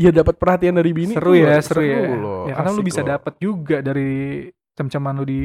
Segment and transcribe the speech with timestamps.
[0.00, 2.00] ya dapat perhatian dari bini seru tuh ya, seru, ya.
[2.16, 5.40] loh, ya karena lu bisa dapat juga dari cem-ceman lu di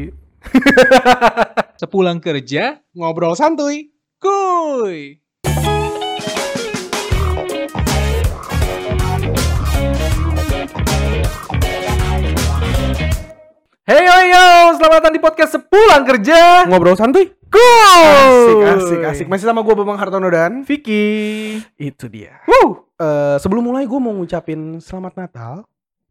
[1.82, 3.92] Sepulang kerja, ngobrol santuy.
[4.22, 5.25] Kuy.
[13.86, 16.66] Hey yo yo, selamat datang di podcast sepulang kerja.
[16.66, 18.10] ngobrol santuy Cool.
[18.10, 21.62] asik asik asik masih sama gue Bambang Hartono dan Vicky.
[21.78, 22.90] itu dia Woo!
[22.92, 25.54] Eh, sebelum mulai gue mau ngucapin selamat Natal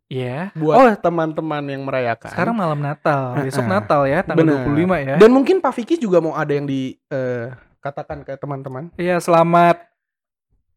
[0.06, 0.54] Iya.
[0.54, 3.40] buat Oh, teman-teman yang merayakan sekarang malam Natal.
[3.42, 3.74] Besok Uh-uh.
[3.74, 4.62] Natal ya, tanggal Bener.
[4.62, 5.16] 25 ya.
[5.18, 7.50] dan mungkin Pak Vicky juga mau ada yang di eh,
[7.82, 9.82] katakan ke teman-teman Iya, selamat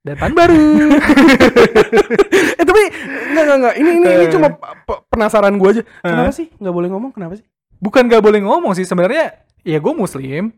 [0.07, 0.63] dan tahun baru.
[2.57, 2.81] eh tapi
[3.27, 4.31] enggak enggak enggak ini ini, ini Eh.
[4.31, 6.35] cuma pe- penasaran gue aja kenapa Hah?
[6.35, 7.45] sih nggak boleh ngomong kenapa sih
[7.77, 9.37] Bukan gak boleh ngomong sih sebenarnya.
[9.61, 10.49] Ya gue muslim.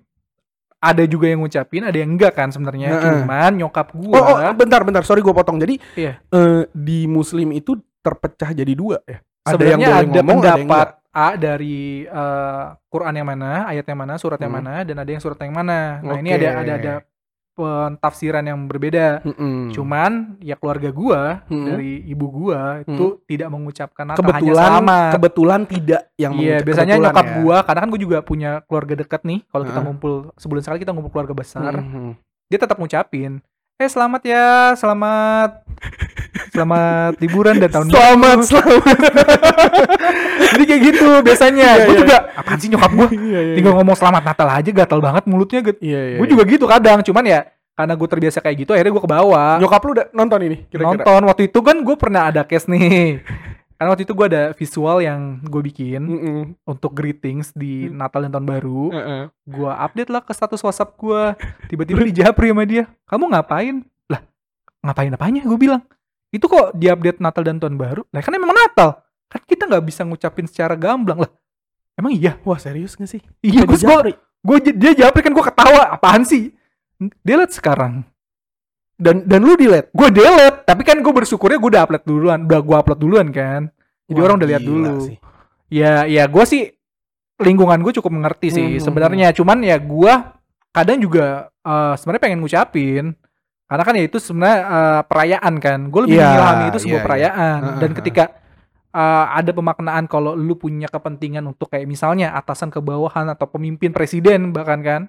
[0.80, 2.96] Ada juga yang ngucapin, ada yang enggak kan sebenarnya.
[2.96, 3.04] Heeh.
[3.20, 6.24] Cuman nyokap oh, gua oh bentar bentar sorry gue potong jadi Iya.
[6.24, 10.64] eh, di Muslim itu terpecah jadi dua ya ada yang boleh ada ngomong ada yang
[10.64, 10.88] pendapat.
[11.10, 14.64] A dari eh, Quran yang mana, ayat yang mana, surat yang Hmm.
[14.64, 16.00] mana, dan ada yang surat yang mana.
[16.00, 16.40] Nah ini Oke.
[16.40, 16.94] ada ada ada
[17.60, 19.20] pentafsiran yang berbeda.
[19.22, 19.76] Mm-mm.
[19.76, 21.68] Cuman ya keluarga gua Hmm.
[21.68, 25.12] dari ibu gua itu tidak mengucapkan Natal hanya kebetulan selamat.
[25.12, 27.36] kebetulan tidak yang Iya, biasanya nyokap ya.
[27.38, 29.40] gua, karena kan gua juga punya keluarga dekat nih.
[29.46, 32.16] Kalau kita ngumpul sebulan sekali kita ngumpul keluarga besar, Mhm.
[32.48, 33.44] dia tetap ngucapin,
[33.76, 35.68] "Eh, selamat ya, selamat
[36.50, 38.98] selamat liburan dan tahun selamat baru." selamat
[40.50, 41.68] Jadi kayak gitu biasanya.
[41.70, 42.02] Iya, Gue iya.
[42.02, 43.08] juga apaan sih nyokap gua?
[43.20, 45.80] Iya, iya, Tinggal ngomong selamat Natal aja gatal banget mulutnya gitu.
[45.80, 46.34] iya, iya, Gue iya.
[46.34, 47.40] juga gitu kadang, cuman ya
[47.72, 49.56] karena gue terbiasa kayak gitu akhirnya gue ke bawah.
[49.56, 53.24] nyokap lu udah nonton ini kira-kira Nonton waktu itu kan gue pernah ada case nih.
[53.80, 56.40] Karena waktu itu gue ada visual yang gue bikin Mm-mm.
[56.68, 57.96] untuk greetings di Hmm.
[57.96, 58.84] Natal dan tahun baru.
[58.92, 59.24] Heeh.
[59.48, 61.22] Gue update lah ke status WhatsApp gue.
[61.72, 62.92] Tiba-tiba dijapri sama dia.
[63.08, 63.80] Kamu ngapain?
[64.06, 64.20] Lah,
[64.84, 65.48] ngapain apanya?
[65.48, 65.80] Gue bilang.
[66.30, 68.02] Itu kok diupdate Natal dan tahun baru?
[68.10, 69.02] Lah kan emang Natal.
[69.26, 71.32] Kan kita nggak bisa ngucapin secara gamblang lah.
[71.94, 72.40] Emang iya?
[72.42, 74.14] wah serius gak sih Iya, gue dijapri.
[74.16, 75.92] gue dia japri kan gue ketawa.
[75.92, 76.54] Apaan sih?
[77.22, 78.04] Liat sekarang.
[78.96, 82.60] dan dan lu delete Gue delete, tapi kan gue bersyukurnya gue udah upload duluan, udah
[82.60, 83.72] gue upload duluan kan.
[84.06, 85.08] Jadi Wah, orang udah lihat dulu.
[85.08, 85.18] sih.
[85.70, 86.68] Ya, ya gue sih
[87.38, 88.82] lingkungan gue cukup mengerti sih Hmm.
[88.82, 89.32] sebenarnya.
[89.32, 90.14] Cuman ya gue
[90.70, 91.26] kadang juga
[91.60, 93.06] eh, sebenarnya pengen ngucapin.
[93.70, 95.80] Karena kan ya itu sebenarnya eh, perayaan kan.
[95.88, 97.06] Gue lebih Iya, memahami itu sebuah iya, iya.
[97.06, 97.60] perayaan.
[97.62, 98.24] Heeh, Dan ketika
[98.90, 103.94] eh, ada pemaknaan kalau lu punya kepentingan untuk kayak misalnya atasan ke bawahan atau pemimpin
[103.94, 105.02] presiden bahkan kan.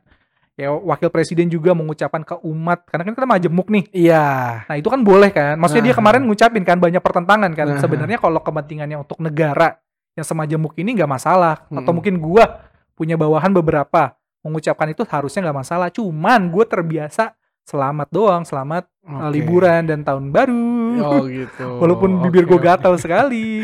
[0.60, 2.84] Ya wakil presiden juga mengucapkan ke umat.
[2.84, 3.84] Karena kan kita majemuk nih.
[3.96, 4.24] iya
[4.68, 5.56] Nah itu kan boleh kan.
[5.56, 6.00] Maksudnya dia Nah.
[6.04, 7.64] kemarin ngucapin kan banyak pertentangan kan.
[7.64, 7.80] Nah.
[7.80, 9.80] Sebenarnya kalau kepentingannya untuk negara
[10.12, 11.64] yang semajemuk ini nggak masalah.
[11.64, 11.96] Atau Mm-mm.
[11.96, 12.60] mungkin gua
[12.92, 15.88] punya bawahan beberapa mengucapkan itu harusnya nggak masalah.
[15.88, 17.32] Cuman gue terbiasa
[17.62, 19.32] selamat doang, selamat uh, Oke.
[19.32, 20.76] liburan dan tahun baru.
[21.00, 23.62] oh gitu Walaupun bibir Oke, gue gatal sekali,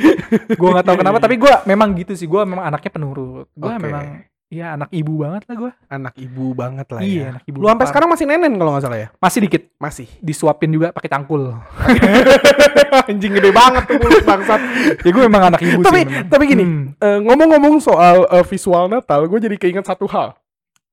[0.48, 1.18] gue nggak tahu kenapa.
[1.24, 2.24] Tapi gue memang gitu sih.
[2.24, 3.46] Gue memang anaknya penurut.
[3.50, 3.82] Gue Oke.
[3.82, 4.06] memang
[4.46, 5.72] ya anak ibu banget lah gue.
[5.90, 7.56] anak ibu banget lah Iya, ya anak ibu.
[7.58, 11.10] lu sampai sekarang masih nenen kalau nggak salah ya masih dikit masih disuapin juga pakai
[11.10, 11.50] cangkul.
[13.10, 14.60] anjing gede banget tuh mulut bangsat
[14.96, 16.06] ya gue memang anak ibu tapi sih.
[16.06, 16.30] memang.
[16.30, 16.82] tapi gini Hmm.
[16.96, 20.38] eh, ngomong-ngomong soal eh, visual Natal gue jadi keinget satu hal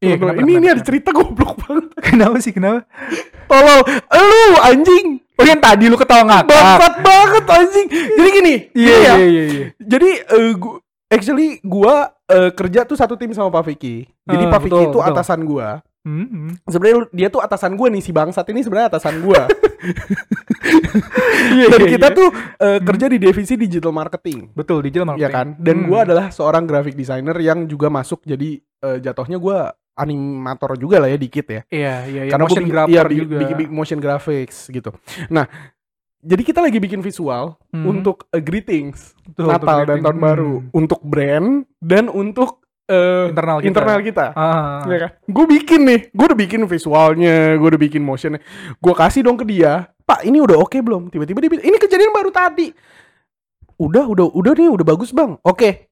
[0.04, 0.86] Iya, kenapa, ini ini kenapa, ada kenapa?
[0.86, 2.80] cerita goblok banget Kenapa sih kenapa?
[3.46, 3.80] tolol
[4.12, 6.48] lu anjing Oh yang tadi lu ketawa ngakak.
[6.48, 9.44] bangsat banget anjing jadi gini Iya ya, iya iya.
[9.46, 9.66] iya.
[9.80, 10.78] jadi eh, gua,
[11.08, 11.94] actually gua
[12.26, 15.10] eh, kerja tuh satu tim sama Pak Vicky jadi Eh, Pak Vicky betul, itu betul.
[15.10, 15.70] atasan gua
[16.04, 16.52] Hmm, hmm.
[16.66, 19.48] sebenarnya dia tuh atasan gua nih si bangsat ini sebenarnya atasan gua
[21.50, 22.16] Iya, dan iya, kita iya.
[22.16, 22.28] tuh
[22.58, 25.88] eh, kerja di divisi digital marketing betul di jalan ya kan dan Hmm.
[25.88, 31.08] gua adalah seorang graphic designer yang juga masuk jadi eh, jatuhnya gua animator juga lah
[31.08, 32.32] ya dikit ya Iya iya iya.
[32.32, 33.38] karena motion iya, bi- juga.
[33.40, 34.90] bikin, bikin motion graphics gitu
[35.28, 35.46] nah
[36.20, 37.84] jadi kita lagi bikin visual Hmm.
[37.90, 40.04] untuk eh, greetings Betul, Natal betul, dan greeting.
[40.06, 40.70] tahun baru Hmm.
[40.74, 43.68] untuk brand dan untuk eh, internal kita.
[43.70, 44.26] internal kita.
[44.34, 44.84] Ah.
[44.86, 45.12] Ya kan?
[45.26, 48.44] Gue bikin nih, gue udah bikin visualnya, gue udah bikin motionnya,
[48.76, 49.88] gue kasih dong ke dia.
[50.04, 51.08] Pak, ini udah oke belum?
[51.08, 52.76] Tiba-tiba dia bilang, ini kejadian baru tadi.
[53.76, 55.40] Udah, udah, udah nih, udah bagus bang.
[55.42, 55.88] Oke.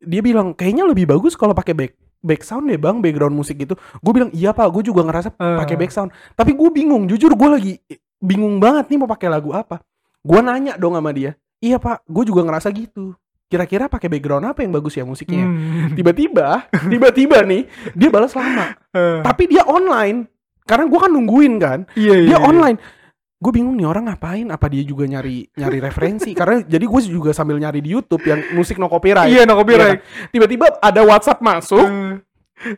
[0.00, 3.72] Dia bilang kayaknya lebih bagus kalau pakai back back sound deh bang, background musik itu.
[3.98, 5.58] Gue bilang iya pak, gue juga ngerasa Eh.
[5.58, 6.08] pakai back sound.
[6.32, 7.72] Tapi gue bingung, jujur gue lagi
[8.16, 9.80] bingung banget nih mau pakai lagu apa.
[10.20, 11.32] Gue nanya dong sama dia.
[11.58, 13.12] Iya pak, gue juga ngerasa gitu.
[13.46, 15.42] Kira-kira pakai background apa yang bagus ya musiknya?
[15.42, 15.90] Hmm.
[15.92, 19.20] tiba-tiba tiba-tiba nih dia balas lama Eh.
[19.20, 20.30] tapi dia online
[20.62, 22.28] karena gua kan nungguin kan Iya iya.
[22.30, 22.46] dia iya.
[22.46, 22.78] online
[23.40, 27.32] gue bingung nih orang ngapain apa dia juga nyari nyari referensi karena jadi gue juga
[27.32, 29.96] sambil nyari di YouTube yang musik no copyright Iya no copyright.
[29.96, 30.28] Iya.
[30.28, 32.20] tiba-tiba ada WhatsApp masuk Eh.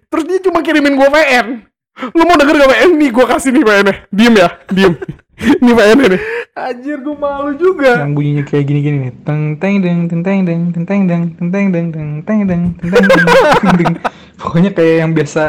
[0.06, 1.66] terus dia cuma kirimin gue VN
[2.14, 3.94] lu mau denger gak VN nih gue kasih nih VN -nya.
[4.08, 4.94] diem ya diem
[5.42, 6.22] Ini PN nih.
[6.54, 7.98] Anjir gue malu juga.
[7.98, 11.50] yang bunyinya kayak gini-gini nih teng teng deng teng teng deng teng teng deng teng
[11.50, 13.18] teng deng teng teng deng teng teng deng
[13.58, 13.94] teng deng.
[14.38, 15.42] pokoknya kayak yang biasa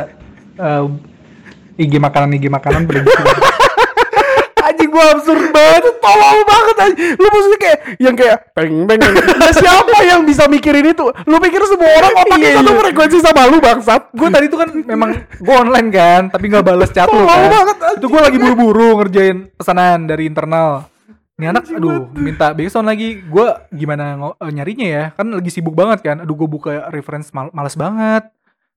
[0.57, 0.83] eh,
[1.77, 3.21] IG makanan IG makanan pada gitu
[4.93, 5.83] gue absurd banget.
[5.97, 6.93] Tolol banget aja.
[7.17, 9.01] Lu maksudnya kayak yang kayak peng peng.
[9.01, 9.13] peng.
[9.33, 11.05] Nah, siapa yang bisa mikirin itu?
[11.25, 12.79] Lu pikir semua orang otaknya Iya, satu iya.
[12.85, 14.01] frekuensi sama lu bangsat?
[14.13, 17.49] Gue tadi tuh kan memang gue online kan, tapi nggak balas chat lu kan.
[17.49, 20.85] banget, Itu gue lagi buru-buru ngerjain pesanan dari internal.
[21.33, 23.17] Ini anak, aduh, minta backsound lagi.
[23.25, 25.03] Gue gimana eh, nyarinya ya?
[25.17, 26.21] Kan lagi sibuk banget kan.
[26.21, 28.29] Aduh, gue buka reference mal- males banget.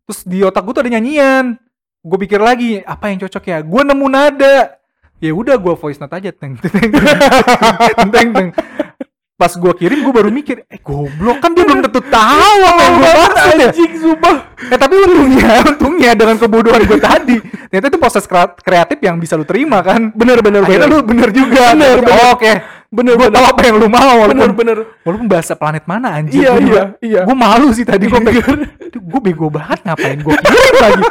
[0.08, 1.60] Terus di otak gue tuh ada nyanyian.
[2.00, 3.58] Gue pikir lagi, apa yang cocok ya?
[3.60, 4.78] Gue nemu nada.
[5.16, 6.30] Ya udah, gue voice note aja.
[6.40, 6.70] Teng, teng,
[8.12, 8.48] teng, teng.
[9.36, 12.94] Pas gue kirim, gue baru mikir, eh goblok kan dia belum tentu tahu apa yang
[12.96, 13.68] gue maksud ya.
[13.68, 14.36] Anjing sumpah.
[14.72, 17.36] Eh tapi untungnya, untungnya dengan kebodohan gue tadi,
[17.68, 20.08] ternyata itu proses krea- kreatif yang bisa lu terima kan.
[20.16, 21.00] Bener bener Akhirnya bener.
[21.00, 21.76] lu bener juga.
[21.76, 22.16] Bener, bener.
[22.16, 22.52] Oh, Oke.
[22.86, 24.78] Bener, Gue tahu apa yang lu mau walaupun, Bener bener.
[25.02, 26.46] walaupun bahasa planet mana anjir.
[26.46, 27.20] Iya, Gua iya, iya.
[27.26, 28.56] Gue malu sih tadi gue pikir,
[28.94, 31.02] gue bego banget ngapain gue kirim lagi.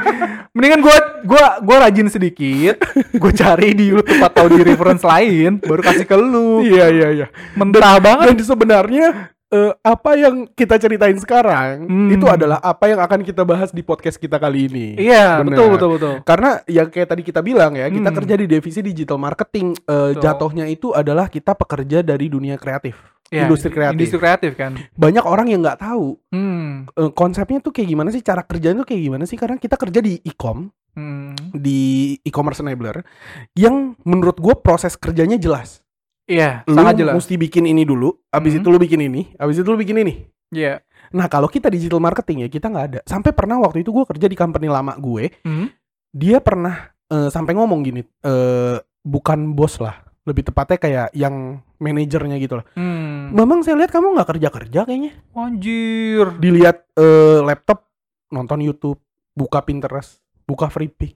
[0.55, 5.83] Mendingan gue gua gua rajin sedikit, gue cari di YouTube atau di reference lain, baru
[5.83, 6.63] kasih ke lu.
[6.63, 7.27] Iya iya iya.
[7.59, 8.31] Mentah banget.
[8.31, 12.09] Dan sebenarnya eh, apa yang kita ceritain sekarang Hmm.
[12.09, 14.87] itu adalah apa yang akan kita bahas di podcast kita kali ini.
[14.97, 15.53] Iya, Bener.
[15.53, 16.13] betul betul betul.
[16.21, 18.17] Karena yang kayak tadi kita bilang ya, kita Hmm.
[18.17, 19.77] kerja di divisi digital marketing.
[19.77, 20.21] Eh, Betul.
[20.21, 22.97] jatuhnya itu adalah kita pekerja dari dunia kreatif,
[23.29, 23.95] Iya, industri kreatif.
[23.95, 24.81] Industri kreatif kan.
[24.91, 26.89] Banyak orang yang nggak tahu Hmm.
[26.91, 29.37] eh, konsepnya tuh kayak gimana sih, cara kerjanya tuh kayak gimana sih?
[29.37, 31.37] Karena kita kerja di e-com, Hmm.
[31.51, 33.05] di e-commerce enabler,
[33.53, 35.84] yang menurut gue proses kerjanya jelas.
[36.25, 37.13] Iya, Lu sangat jelas.
[37.13, 38.61] mesti bikin ini dulu, abis Hmm.
[38.61, 40.25] itu lu bikin ini, abis itu lu bikin ini.
[40.49, 40.81] Iya.
[41.13, 42.99] Nah kalau kita digital marketing ya kita nggak ada.
[43.05, 45.69] Sampai pernah waktu itu gue kerja di company lama gue, Hmm.
[46.09, 49.93] dia pernah eh, sampai ngomong gini, eh, bukan bos lah,
[50.25, 52.65] lebih tepatnya kayak yang manajernya gitu loh.
[52.73, 53.29] Hmm.
[53.29, 55.13] Memang saya lihat kamu nggak kerja kerja kayaknya.
[55.31, 56.25] Anjir.
[56.41, 57.85] Dilihat eh, laptop,
[58.27, 58.97] nonton YouTube,
[59.31, 61.13] buka Pinterest, buka Freepik,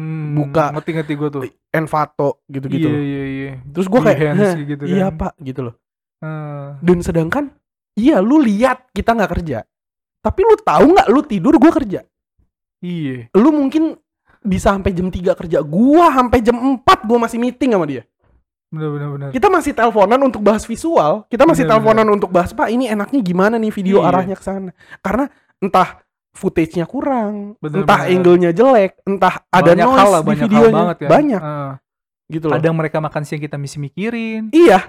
[0.00, 0.32] Hmm.
[0.32, 0.72] Buka.
[0.72, 1.42] Ngerti-ngerti gue tuh.
[1.68, 2.88] Envato gitu-gitu.
[2.88, 3.50] Iya, iya, iya.
[3.68, 5.74] Terus gue kayak, Behance "Hah, gitu iya kan." pak, gitu loh.
[6.18, 6.80] Hmm.
[6.80, 7.44] Dan sedangkan,
[7.94, 9.58] iya lu lihat kita nggak kerja,
[10.18, 12.00] tapi lu tahu nggak lu tidur gue kerja.
[12.80, 13.28] Iya.
[13.36, 13.92] lu mungkin
[14.40, 18.08] bisa sampai jam 3 kerja gua sampai jam 4 gua masih meeting sama dia
[18.72, 19.28] Benar benar benar.
[19.36, 23.20] kita masih teleponan untuk bahas visual kita masih Bener, teleponan untuk bahas pak ini enaknya
[23.20, 24.08] gimana nih video Iya.
[24.08, 24.72] arahnya ke sana
[25.04, 25.28] karena
[25.60, 26.00] entah
[26.32, 28.12] footage-nya kurang Bener, entah bener.
[28.12, 31.08] angle-nya jelek entah ada banyak noise hal lah, di banyak hal videonya banget kan.
[31.10, 31.72] banyak Heeh.
[32.30, 34.42] gitu loh Kadang mereka makan siang kita masih mikirin.
[34.50, 34.80] iya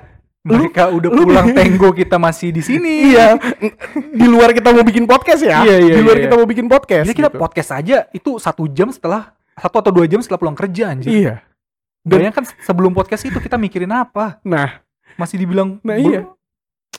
[0.41, 2.93] Lu- Mereka udah lu- pulang tenggo kita masih di sini.
[3.13, 3.37] iya
[3.93, 6.65] di luar kita mau bikin podcast ya Iya, iya, di luar iya, kita mau bikin
[6.65, 7.37] podcast Jadi kita gitu.
[7.37, 11.09] podcast aja itu satu jam setelah satu atau dua jam setelah pulang kerja anjir.
[11.11, 11.33] iya
[12.01, 14.41] Dan- Bayangkan sebelum podcast itu kita mikirin apa?
[14.41, 14.81] nah
[15.13, 16.25] Masih dibilang Nah, iya.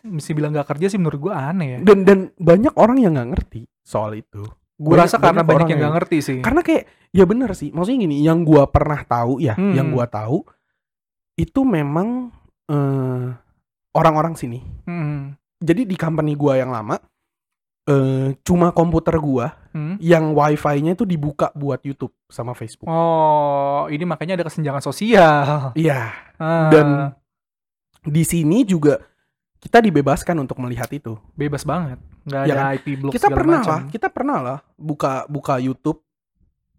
[0.02, 1.78] Mesti bilang gak kerja sih menurut gua aneh ya.
[1.80, 4.42] dan dan banyak orang yang nggak ngerti soal itu
[4.82, 6.38] Gue rasa karena banyak banyak yang yang- gak ngerti sih.
[6.42, 6.84] Karena kayak
[7.14, 7.70] ya bener sih.
[7.70, 9.78] Maksudnya gini, yang gua pernah tahu ya, Hmm.
[9.78, 10.42] yang gua tahu
[11.34, 12.34] itu memang
[12.66, 13.26] eh,
[13.92, 14.58] orang-orang sini.
[14.82, 15.36] Hmm.
[15.58, 16.98] Jadi di company gua yang lama
[17.82, 19.98] eh cuma komputer gua Hmm.
[19.98, 22.86] yang wifi-nya itu dibuka buat YouTube sama Facebook.
[22.86, 25.70] Oh, ini makanya ada kesenjangan sosial.
[25.74, 26.10] Iya.
[26.38, 26.86] Ah, Dan
[28.02, 28.98] di sini juga
[29.62, 31.14] kita dibebaskan untuk melihat itu.
[31.32, 32.76] bebas banget, nggak Ya ada kan?
[32.76, 33.70] IP block kita pernah macam.
[33.70, 36.02] lah, kita pernah lah buka buka YouTube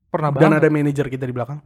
[0.05, 0.59] Pernah dan banget.
[0.59, 1.59] ada manajer kita di belakang.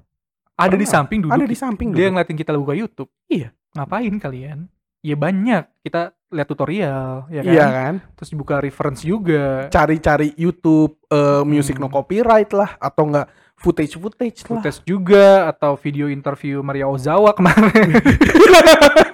[0.56, 0.94] Ada di pernah.
[0.96, 1.34] samping duduk.
[1.34, 2.12] Ada di samping Dia dulu.
[2.16, 3.10] ngeliatin kita buka YouTube.
[3.28, 3.50] Iya.
[3.74, 4.60] Ngapain kalian?
[5.00, 5.64] Ya banyak.
[5.82, 7.52] Kita lihat tutorial, ya kan?
[7.52, 7.94] Iya kan?
[8.16, 9.68] Terus buka reference juga.
[9.68, 11.96] cari-cari YouTube eh, music no Hmm.
[11.96, 14.50] copyright lah atau enggak footage footage lah.
[14.54, 17.90] Footage juga atau video interview Maria Ozawa kemarin.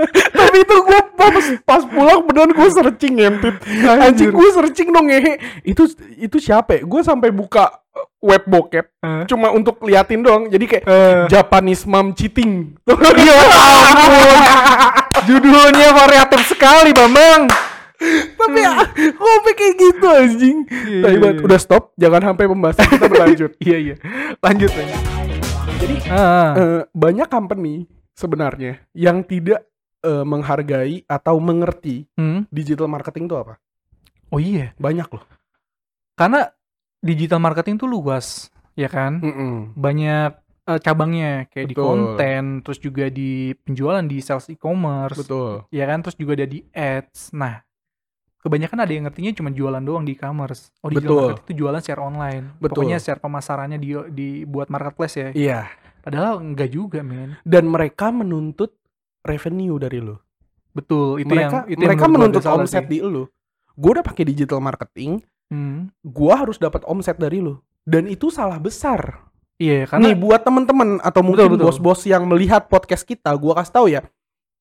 [0.53, 1.33] Tapi itu gue pas,
[1.65, 3.57] pas pulang beneran gue searching ngentit.
[3.81, 5.33] Anjing gue searching dong ngehe.
[5.65, 6.77] Itu itu siapa?
[6.79, 9.25] Gue sampai buka eh, web bokep Eh.
[9.25, 10.45] cuma untuk liatin doang.
[10.45, 12.77] Jadi kayak Eh, Japanese mom cheating.
[13.17, 14.37] ya ampun.
[15.25, 17.49] Judulnya variatif sekali, Bambang.
[18.35, 20.57] Tapi ah, kok sampai kayak gitu anjing.
[20.69, 21.45] Tapi iya, buat- iya.
[21.49, 23.51] udah stop, jangan sampai pembahasan kita berlanjut.
[23.63, 23.95] Iya, iya.
[24.37, 25.01] Lanjut, lanjut.
[25.79, 29.65] Jadi Ah, eh, banyak company sebenarnya yang tidak
[30.03, 32.51] eh, menghargai atau mengerti hmm.
[32.51, 33.55] digital marketing itu apa?
[34.33, 35.25] Oh iya, Banyak loh.
[36.13, 36.49] karena
[37.01, 39.21] digital marketing tuh luas, ya kan?
[39.21, 39.77] Mm-mm.
[39.77, 40.31] Banyak
[40.69, 41.85] eh, cabangnya kayak di Betul.
[41.85, 45.67] konten, terus juga di penjualan di sales e-commerce, Betul.
[45.69, 46.01] ya kan?
[46.01, 47.35] Terus juga ada di ads.
[47.37, 47.61] Nah,
[48.41, 50.73] kebanyakan ada yang ngertinya cuma jualan doang di e-commerce.
[50.81, 51.21] Oh, digital Betul.
[51.29, 52.45] marketing itu jualan secara online.
[52.57, 52.69] Betul.
[52.73, 55.29] Pokoknya secara pemasarannya di dibuat marketplace ya.
[55.33, 55.59] Iya.
[56.03, 57.39] Padahal enggak juga, men.
[57.47, 58.75] Dan mereka menuntut
[59.23, 60.15] revenue dari lu.
[60.73, 62.91] Betul, itu mereka yang itu yang mereka gua menuntut omset sih.
[62.91, 63.23] di lu.
[63.73, 65.93] Gue udah pakai digital marketing, Hmm.
[66.01, 67.57] gua harus dapat omset dari lu.
[67.83, 69.29] Dan itu salah besar.
[69.61, 73.87] Iya, karena Nih buat temen-temen atau mungkin bos-bos yang melihat podcast kita, gua kasih tahu
[73.91, 74.01] ya.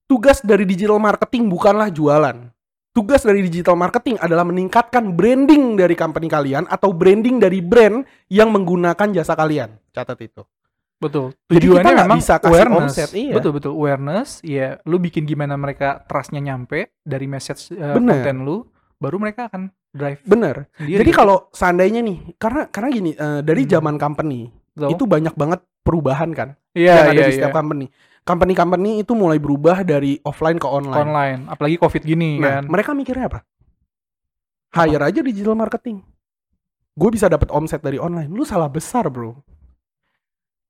[0.04, 2.52] Tugas dari digital marketing bukanlah jualan.
[2.92, 8.52] Tugas dari digital marketing adalah meningkatkan branding dari company kalian atau branding dari brand yang
[8.52, 9.81] menggunakan jasa kalian.
[9.97, 10.45] Catat itu.
[11.03, 11.27] Betul.
[11.51, 12.79] Jadi Tujuannya kita nggak memang bisa kasih awareness.
[12.87, 13.35] omset, iya.
[13.35, 13.73] Betul, betul.
[13.75, 18.23] Awareness, ya lu bikin gimana mereka trustnya nyampe dari message eh, Bener.
[18.23, 18.63] konten lu,
[18.97, 20.71] baru mereka akan drive Bener.
[20.73, 20.99] sendiri.
[21.03, 23.73] Jadi kalau seandainya nih, karena karena gini, eh, dari Hmm.
[23.75, 24.89] zaman company Betul.
[24.95, 27.59] itu banyak banget perubahan kan iya, yang ada iya, di setiap iya.
[27.59, 27.87] company.
[28.23, 30.95] Company-company itu mulai berubah dari offline ke online.
[30.95, 32.71] online, apalagi covid gini Nah, kan.
[32.71, 33.43] mereka mikirnya apa?
[34.73, 36.01] Hire aja digital marketing.
[36.95, 38.31] Gue bisa dapat omset dari online.
[38.31, 39.43] Lu salah besar, Bro.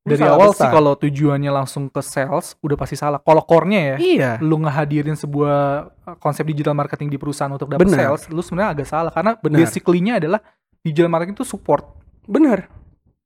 [0.03, 0.75] Lu Dari awal sih besar.
[0.75, 3.23] kalau tujuannya langsung ke sales udah pasti salah.
[3.23, 4.31] Kalau core-nya ya, Iya.
[4.43, 5.59] lu ngehadirin sebuah
[5.95, 8.11] uh, konsep digital marketing di perusahaan untuk dapat Bener.
[8.11, 9.63] sales, lu sebenarnya agak salah karena Bener.
[9.63, 10.43] basically-nya adalah
[10.81, 11.87] digital marketing itu support.
[12.25, 12.67] Bener.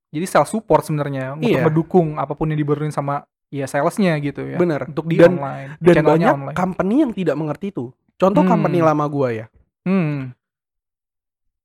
[0.06, 1.64] Jadi sales support sebenarnya untuk Iya.
[1.64, 4.60] mendukung apa pun yang dibutuhin sama ya salesnya gitu ya.
[4.60, 4.84] Bener.
[4.84, 6.52] Untuk di Dan- online, Dan banyak online.
[6.54, 7.88] company yang tidak mengerti itu.
[8.14, 8.52] Contoh Hmm.
[8.52, 9.46] company lama gua ya.
[9.82, 10.36] Hmm,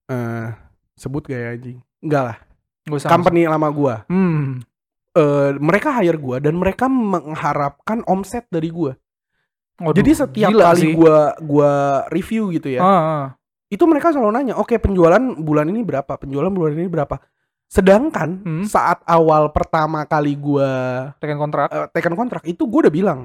[0.07, 0.47] Eh,
[0.93, 1.79] sebut gak ya anjing?
[1.99, 2.37] Enggak lah.
[2.81, 3.09] gak usah.
[3.09, 3.95] company lama gua.
[4.07, 4.59] Hmm,
[5.11, 8.71] Eh, mereka hire gua dan mereka mengharapkan omset dari
[9.75, 10.93] waduh, Jadi setiap gila kali sih.
[10.95, 11.35] gua
[12.07, 12.79] review gitu ya.
[12.79, 13.25] Ah, ah.
[13.67, 17.19] itu mereka selalu nanya, oke penjualan bulan ini berapa, penjualan bulan ini berapa.
[17.67, 18.63] Sedangkan Hmm.
[18.63, 20.69] saat awal pertama kali gua
[21.19, 21.67] tekan kontrak.
[21.67, 23.19] eh, tekan kontrak itu gua udah bilang,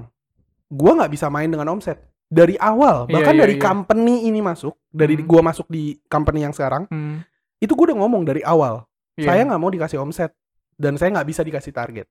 [0.66, 3.06] gua nggak bisa main dengan omset dari awal.
[3.06, 3.62] Iya, Bahkan iya, dari iya.
[3.62, 5.26] company ini masuk, dari Hmm.
[5.26, 7.22] gua masuk di company yang sekarang, Hmm,
[7.58, 9.26] itu gua udah ngomong dari awal, iya.
[9.28, 10.34] saya nggak mau dikasih omset
[10.76, 12.06] dan saya nggak bisa dikasih target.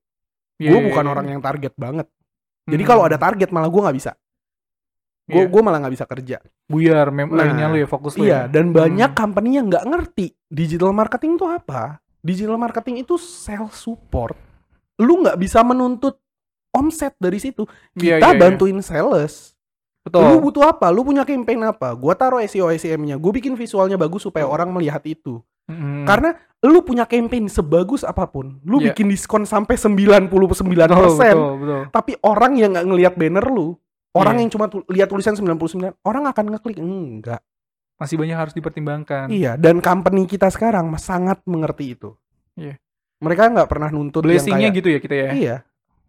[0.58, 1.12] Iya, Gua iya, bukan iya.
[1.12, 2.08] orang yang target banget.
[2.66, 2.90] Jadi Hmm.
[2.90, 4.12] kalau ada target malah gua nggak bisa.
[5.26, 5.50] Gua Iya.
[5.50, 6.38] gua malah nggak bisa kerja.
[6.66, 8.50] buyar mem Nah, ininya lu ya fokus lu Iya, ya.
[8.50, 9.20] dan banyak Hmm.
[9.22, 12.02] company yang nggak ngerti digital marketing itu apa.
[12.26, 14.34] Digital marketing itu sales support.
[14.98, 16.18] Lu nggak bisa menuntut
[16.74, 17.70] omset dari situ.
[17.94, 18.42] Iya, Kita iya, iya.
[18.42, 19.54] bantuin sales.
[20.02, 20.26] Betul.
[20.26, 20.90] Lu butuh apa?
[20.90, 21.94] Lu punya campaign apa?
[21.94, 23.18] Gua taruh SEO SEM-nya.
[23.18, 25.42] Gue bikin visualnya bagus supaya orang melihat itu.
[26.06, 26.30] Karena
[26.62, 28.92] lu punya campaign sebagus apa pun, lu Iya.
[28.92, 30.30] bikin diskon sampai 99%,
[30.90, 31.82] betul, betul, betul.
[31.90, 33.78] tapi orang yang nggak ngelihat banner lu,
[34.12, 34.42] orang Iya.
[34.42, 36.78] yang cuma tu- lihat tulisan 99, orang akan ngeklik.
[36.78, 37.42] Enggak.
[37.96, 39.30] Masih banyak harus dipertimbangkan.
[39.30, 42.18] Iya, dan company kita sekarang sangat mengerti itu.
[42.54, 42.76] Iya.
[43.22, 45.30] Mereka nggak pernah nuntut yang Blessingnya kayak, gitu ya kita ya.
[45.34, 45.58] Iya,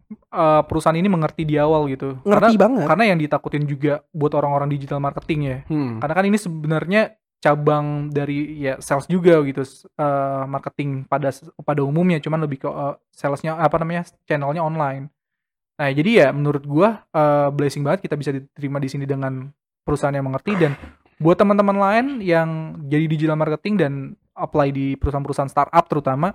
[0.07, 2.15] Eh, perusahaan ini mengerti di awal gitu.
[2.23, 2.85] ngerti karena, banget.
[2.87, 5.57] karena yang ditakutin juga buat orang-orang digital marketing ya.
[5.67, 5.99] Hmm.
[5.99, 7.01] Karena kan ini sebenarnya
[7.37, 11.29] cabang dari ya sales juga gitu eh, marketing pada
[11.61, 15.13] pada umumnya cuman lebih ke eh, salesnya apa namanya channelnya online.
[15.77, 19.53] Nah jadi ya menurut gua eh, blessing banget kita bisa diterima di sini dengan
[19.85, 20.73] perusahaan yang mengerti dan
[21.17, 23.93] buat teman-teman lain yang jadi digital marketing dan
[24.37, 26.29] apply di perusahaan-perusahaan startup terutama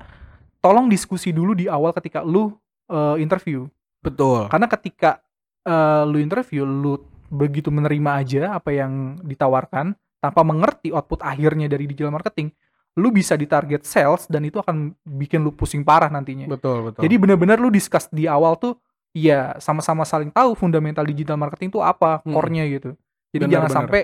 [0.58, 2.50] tolong diskusi dulu di awal ketika lu
[2.90, 3.66] eh, interview
[4.02, 4.50] Betul.
[4.50, 5.22] karena ketika
[5.66, 6.98] eh, lu interview lu
[7.32, 12.54] begitu menerima aja apa yang ditawarkan tanpa mengerti output akhirnya dari digital marketing
[12.94, 17.02] lu bisa ditarget sales dan itu akan bikin lu pusing parah nantinya Betul, betul.
[17.02, 18.78] jadi benar-benar lu discuss di awal tuh
[19.10, 22.32] ya sama-sama saling tahu fundamental digital marketing itu apa Hmm.
[22.32, 22.94] core-nya gitu
[23.34, 23.78] jadi Benar, jangan benar.
[23.82, 24.00] sampai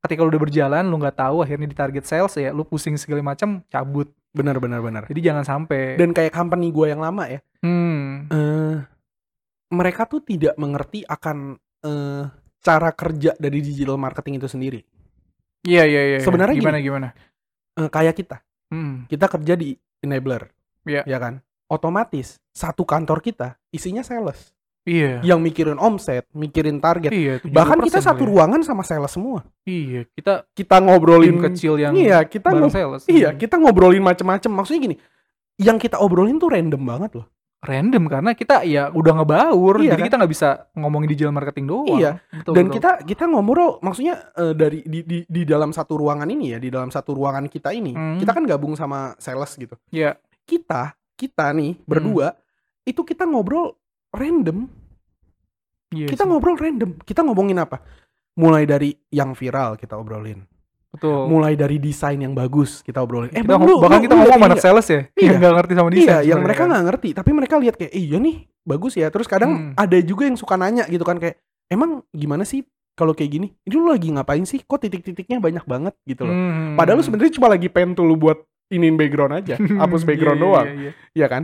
[0.00, 3.60] ketika lu udah berjalan lu nggak tahu akhirnya ditarget sales ya lu pusing segala macam
[3.66, 5.02] cabut benar benar benar.
[5.10, 8.76] jadi jangan sampai Dan kayak company gue yang lama ya, hmm, eh
[9.70, 12.24] mereka tuh tidak mengerti akan eh
[12.60, 14.80] cara kerja dari digital marketing itu sendiri.
[15.62, 17.08] Iya iya iya Sebenarnya gimana gimana
[17.72, 19.06] Eh, kayak kita, hmm.
[19.06, 20.50] kita kerja di enabler,
[20.82, 21.06] Iya.
[21.06, 21.38] ya kan?
[21.66, 24.52] Otomatis satu kantor kita isinya sales,
[24.82, 27.14] iya yang mikirin omset, mikirin target.
[27.14, 28.28] Iya, Bahkan kita 70% satu ya.
[28.28, 29.46] ruangan sama sales semua.
[29.62, 33.06] Iya, kita Kita tim ngobrolin kecil yang Iya, kita ngob- sales.
[33.06, 33.38] Iya, Hmm.
[33.38, 34.50] kita ngobrolin macem-macem.
[34.50, 34.96] Maksudnya gini,
[35.56, 37.26] yang kita obrolin tuh random banget loh.
[37.60, 40.06] Random karena kita ya udah ngebaur, Iya, jadi kan?
[40.08, 42.00] kita nggak bisa ngomongin digital marketing doang.
[42.00, 42.74] Iya, Betul, Dan betul.
[42.80, 46.72] kita kita ngobrol, maksudnya eh, dari di, di di dalam satu ruangan ini ya, di
[46.72, 48.16] dalam satu ruangan kita ini, Hmm.
[48.16, 49.76] kita kan gabung sama sales gitu.
[49.92, 50.16] Iya.
[50.48, 52.32] Kita kita nih berdua
[52.82, 53.76] itu kita ngobrol
[54.10, 54.64] random.
[55.92, 56.96] Iya kita ngobrol random.
[57.04, 57.76] Kita ngomongin apa?
[58.40, 60.40] Mulai dari yang viral kita obrolin.
[60.90, 61.26] Betul.
[61.26, 63.30] Mulai dari desain yang bagus kita obrolin.
[63.30, 65.22] Eh, kita Bang, lu- bahkan lu- kita ngomong anak ini sales ya, Iya.
[65.22, 66.04] yang nggak ngerti sama desain.
[66.04, 66.68] Iya, yang mereka kan.
[66.68, 69.06] nggak ngerti, tapi mereka lihat kayak, iya nih bagus ya.
[69.08, 69.72] Terus kadang Hmm.
[69.74, 73.48] ada juga yang suka nanya gitu kan kayak, emang gimana sih kalau kayak gini?
[73.60, 74.60] Ini lu lagi ngapain sih?
[74.60, 76.34] Kok titik-titiknya banyak banget gitu loh.
[76.34, 76.74] Hmm.
[76.74, 80.44] Padahal lu sebenarnya cuma lagi pen tuh lu buat iniin background aja, hapus background Iya,
[80.44, 80.92] doang, iya, iya.
[81.16, 81.42] ya kan?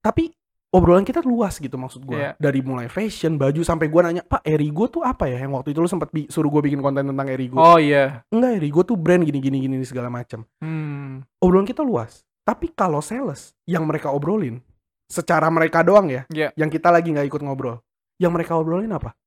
[0.00, 0.32] Tapi
[0.70, 2.32] obrolan kita luas gitu maksud gue Iya.
[2.36, 5.78] dari mulai fashion baju sampai gue nanya pak Erigo tuh apa ya yang waktu itu
[5.78, 8.22] lu sempat bi- suruh gue bikin konten tentang Erigo Oh iya.
[8.28, 11.26] enggak Erigo tuh brand gini gini gini segala macam Hmm.
[11.36, 14.62] obrolan kita luas tapi kalau sales yang mereka obrolin
[15.04, 16.54] secara mereka doang ya Iya.
[16.54, 17.82] yang kita lagi nggak ikut ngobrol
[18.16, 19.18] yang mereka obrolin apa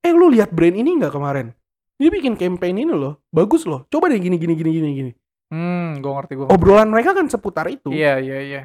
[0.00, 1.54] eh lu lihat brand ini nggak kemarin
[1.94, 5.12] dia bikin campaign ini loh bagus loh coba deh gini gini gini gini gini
[5.50, 6.46] Hmm, gue ngerti gue.
[6.46, 8.62] obrolan mereka kan seputar itu Iya, iya, iya.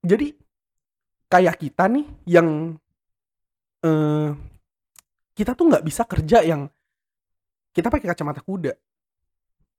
[0.00, 0.32] jadi
[1.34, 2.78] kayak kita nih yang
[3.82, 4.30] eh
[5.34, 6.70] kita tuh nggak bisa kerja yang
[7.70, 8.70] kita pakai kacamata kuda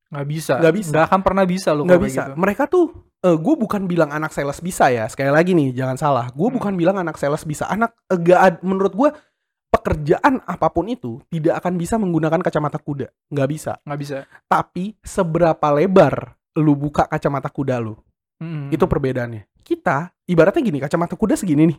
[0.06, 0.54] Nggak bisa.
[0.62, 0.92] Nggak bisa.
[0.94, 2.38] Nggak akan pernah bisa lu nggak bisa gitu.
[2.38, 2.86] mereka tuh
[3.26, 6.56] gue bukan bilang anak sales bisa ya sekali lagi nih jangan salah gue Hmm.
[6.56, 9.10] bukan bilang anak sales bisa anak eh, ad- menurut gue
[9.68, 14.16] pekerjaan apa pun itu tidak akan bisa menggunakan kacamata kuda nggak bisa Nggak bisa.
[14.46, 17.98] tapi seberapa lebar lu buka kacamata kuda lu
[18.36, 18.68] Hmm.
[18.68, 21.78] itu perbedaannya kita ibaratnya gini kacamata kuda segini nih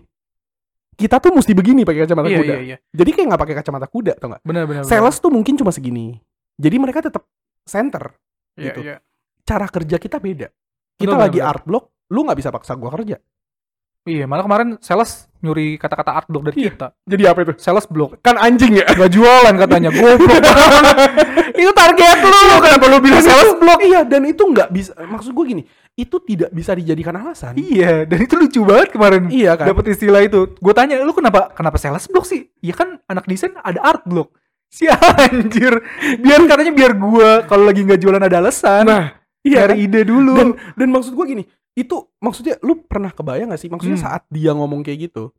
[0.96, 2.76] kita tuh mesti begini pakai kacamata Iya, kuda iya, iya.
[2.96, 4.82] jadi kayak nggak pakai kacamata kuda tau nggak Benar, benar.
[4.88, 6.16] sales tuh mungkin cuma segini
[6.56, 7.28] jadi mereka tetap
[7.68, 8.16] center
[8.56, 8.80] Iya, gitu.
[8.88, 8.96] iya.
[9.44, 10.48] cara kerja kita beda
[10.96, 13.20] kita lagi benar, art block lu nggak bisa paksa gua kerja
[14.06, 16.70] Iya, malah kemarin sales nyuri kata-kata art block dari Iya.
[16.72, 16.86] kita.
[17.02, 18.18] jadi apa itu Sales block.
[18.18, 19.90] kan anjing ya Gak jualan katanya.
[19.90, 20.42] Goblok.
[21.58, 22.40] itu target lu.
[22.58, 23.78] Kenapa lu bilang sales block?
[23.80, 28.18] iya dan itu nggak bisa maksud gue gini itu tidak bisa dijadikan alasan Iya, dan
[28.20, 29.26] itu lucu banget kemarin.
[29.28, 30.54] iya kan Dapat istilah itu.
[30.54, 32.46] Gue tanya, lu kenapa kenapa sales block sih?
[32.60, 34.30] Iya kan anak desain ada art block.
[34.68, 35.78] Si anjir.
[36.18, 38.82] Biar katanya biar gua kalau lagi nggak jualan ada alasan.
[38.84, 39.04] nah
[39.40, 39.72] iya kan?
[39.72, 40.34] Cari ide dulu.
[40.34, 41.42] dan dan maksud gue gini
[41.76, 44.06] itu maksudnya lu pernah kebayang gak sih maksudnya Hmm.
[44.08, 45.30] saat dia ngomong kayak gitu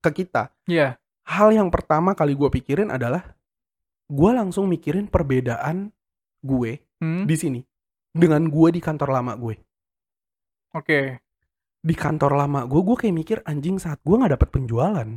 [0.00, 0.98] ke kita Iya.
[1.24, 3.38] hal yang pertama kali gue pikirin adalah
[4.04, 5.94] gue langsung mikirin perbedaan
[6.40, 7.60] gue Hmm, di sini
[8.10, 9.54] dengan gue di kantor lama gue
[10.72, 11.22] Oke.
[11.80, 15.08] di kantor lama gue gue kayak mikir anjing saat gue nggak dapet penjualan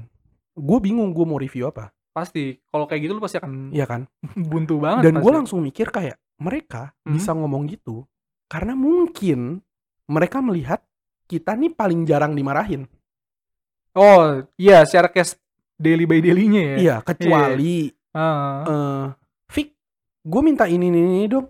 [0.53, 2.53] gue bingung gue mau review apa Pasti.
[2.63, 4.05] Kalau kayak gitu lu pasti akan Iya kan
[4.37, 5.01] buntu banget.
[5.03, 7.17] dan gue langsung mikir kayak mereka Hmm.
[7.17, 8.05] bisa ngomong gitu
[8.45, 9.65] karena mungkin
[10.05, 10.79] mereka melihat
[11.25, 12.85] kita nih paling jarang dimarahin
[13.93, 15.37] Oh, iya secara case
[15.75, 16.75] daily by daily-nya ya.
[16.75, 18.61] iya kecuali Ah.
[18.63, 19.05] eh
[19.49, 19.69] Vic,
[20.23, 21.45] gue minta ini, ini, ini dong.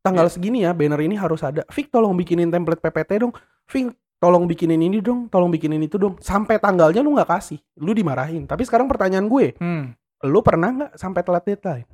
[0.00, 0.32] Tanggal Iya.
[0.32, 1.66] segini ya, banner ini harus ada.
[1.66, 3.34] Vic, tolong bikinin template PPT dong.
[3.66, 6.18] Vic, tolong bikinin ini dong, tolong bikinin itu dong.
[6.18, 8.46] Sampai tanggalnya lu nggak kasih, lu dimarahin.
[8.46, 9.90] Tapi sekarang pertanyaan gue, Hmm.
[10.22, 11.86] lu pernah nggak sampai telat deadline?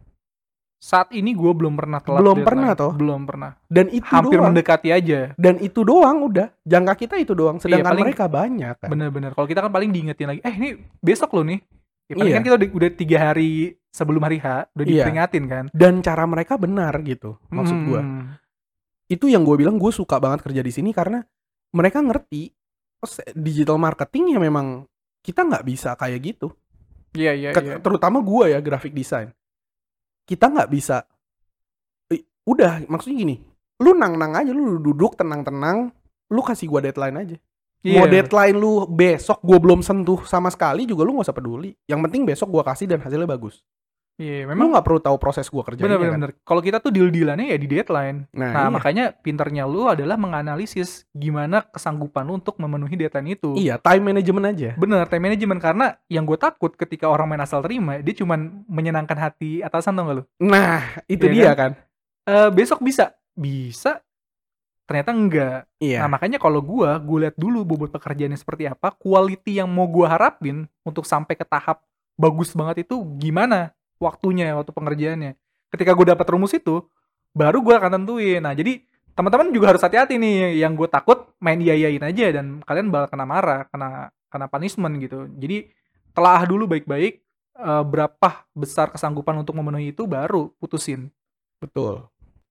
[0.76, 2.48] Saat ini gue belum pernah telat Belum deadline.
[2.52, 2.92] pernah toh?
[2.92, 3.50] Belum pernah.
[3.66, 4.52] Dan itu Hampir doang.
[4.52, 5.20] mendekati aja.
[5.34, 6.52] Dan itu doang udah.
[6.62, 7.56] Jangka kita itu doang.
[7.56, 8.88] Sedangkan paling- mereka banyak kan.
[8.88, 9.32] Bener-bener.
[9.32, 10.40] Kalau kita kan paling diingetin lagi.
[10.40, 10.68] Eh ini
[11.00, 11.64] besok lo nih.
[12.06, 12.36] Ya, paling Iya.
[12.36, 13.50] kan kita udah, udah tiga hari
[13.90, 14.92] sebelum hari H udah Iya.
[15.02, 15.64] diperingatin kan.
[15.72, 17.40] Dan cara mereka benar gitu.
[17.48, 18.00] Maksud gue.
[18.00, 18.24] Hmm.
[19.06, 21.24] Itu yang gue bilang gue suka banget kerja di sini karena
[21.72, 22.52] mereka ngerti
[22.96, 24.84] oh, digital marketing ya memang
[25.20, 26.52] kita nggak bisa kayak gitu.
[27.10, 27.76] Iya iya Ke- iya.
[27.76, 29.32] terutama gue ya graphic design
[30.26, 31.06] kita nggak bisa
[32.12, 33.36] Eh, udah maksudnya gini
[33.82, 35.92] lu nang nang aja lu duduk tenang tenang
[36.32, 37.36] lu kasih gue deadline aja.
[37.86, 38.02] Iya.
[38.02, 41.70] mau deadline lu besok gue belum sentuh sama sekali juga lu nggak usah peduli.
[41.86, 43.62] Yang penting besok gue kasih dan hasilnya bagus
[44.16, 46.30] Iya, memang memang lu nggak perlu tahu proses gue kerja bener bener bener.
[46.40, 48.24] Kalau kita tuh deal dealannya ya di deadline.
[48.32, 48.72] nah, Nah, iya.
[48.72, 53.52] makanya pinternya lu adalah menganalisis gimana kesanggupan lu untuk memenuhi deadline itu.
[53.60, 57.60] iya time management aja Bener, time management karena yang gue takut ketika orang main asal
[57.60, 60.24] terima, dia cuman menyenangkan hati atasan tau gak lu?
[60.40, 61.72] nah itu Iya dia kan,
[62.24, 64.00] Eh besok bisa, bisa,
[64.88, 65.68] ternyata enggak.
[65.76, 69.84] iya Nah makanya kalau gue, gue lihat dulu bobot pekerjaannya seperti apa, quality yang mau
[69.84, 71.84] gue harapin untuk sampai ke tahap
[72.16, 75.32] bagus banget itu gimana waktunya, waktu pengerjaannya.
[75.72, 76.84] Ketika gue dapat rumus itu,
[77.36, 78.40] baru gue akan tentuin.
[78.40, 78.80] Nah jadi
[79.16, 83.26] teman-teman juga harus hati-hati nih, yang gue takut main iya-iyain aja dan kalian bakal kena
[83.28, 85.28] marah, kena kena punishment gitu.
[85.36, 85.70] Jadi
[86.16, 87.20] telah dulu baik-baik
[87.60, 91.08] eh, berapa besar kesanggupan untuk memenuhi itu, baru putusin.
[91.56, 92.04] betul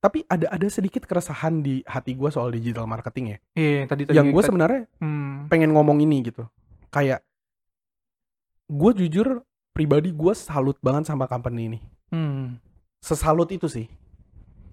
[0.05, 4.13] tapi ada ada sedikit keresahan di hati gue soal digital marketing ya Iya, tadi tadi
[4.13, 6.45] yang gue sebenarnya hmm, pengen ngomong ini gitu
[6.93, 7.25] kayak
[8.69, 9.41] gue jujur
[9.75, 12.55] pribadi gue salut banget sama company ini hmm.
[13.03, 13.91] sesalut itu sih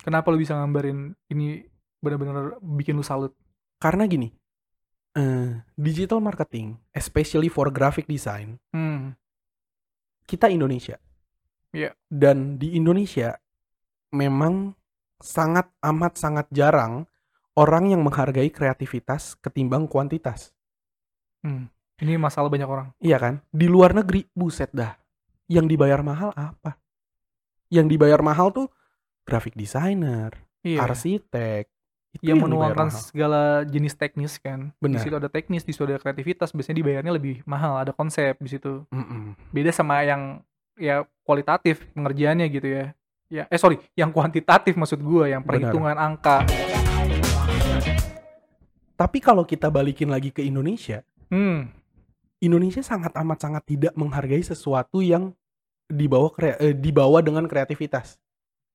[0.03, 1.63] Kenapa lu bisa gambarin ini
[1.99, 3.35] benar-benar bikin lu salut?
[3.79, 4.31] karena gini
[5.13, 9.19] eh, digital marketing especially for graphic design Hmm.
[10.25, 11.03] kita Indonesia
[11.73, 11.97] Iya.
[12.07, 13.35] dan di Indonesia
[14.13, 14.77] memang
[15.19, 17.09] sangat amat sangat jarang
[17.55, 20.55] orang yang menghargai kreativitas ketimbang kuantitas
[21.43, 21.67] Hmm.
[22.01, 22.89] Ini masalah banyak orang.
[22.99, 23.35] Iya kan?
[23.53, 24.97] Di luar negeri, buset dah.
[25.47, 26.81] Yang dibayar mahal apa?
[27.69, 28.67] Yang dibayar mahal tuh
[29.23, 30.83] graphic designer, Iya.
[30.83, 31.69] arsitek,
[32.13, 34.73] Itu yang dibayar menuangkan segala jenis teknis kan.
[34.73, 35.01] Di Benar.
[35.01, 38.85] situ ada teknis, di situ ada kreativitas, biasanya dibayarnya lebih mahal, ada konsep di situ.
[38.91, 39.37] Mm-mm.
[39.49, 40.41] Beda sama yang
[40.77, 42.85] ya kualitatif pengerjaannya gitu ya.
[43.33, 45.73] Ya, eh sorry, yang kuantitatif maksud gua, yang Benar.
[45.73, 46.45] perhitungan angka.
[48.93, 51.01] Tapi kalau kita balikin lagi ke Indonesia,
[51.33, 51.73] Hmm,
[52.43, 55.31] Indonesia sangat amat sangat tidak menghargai sesuatu yang
[55.87, 58.19] dibawa eh, dibawa dengan kreativitas.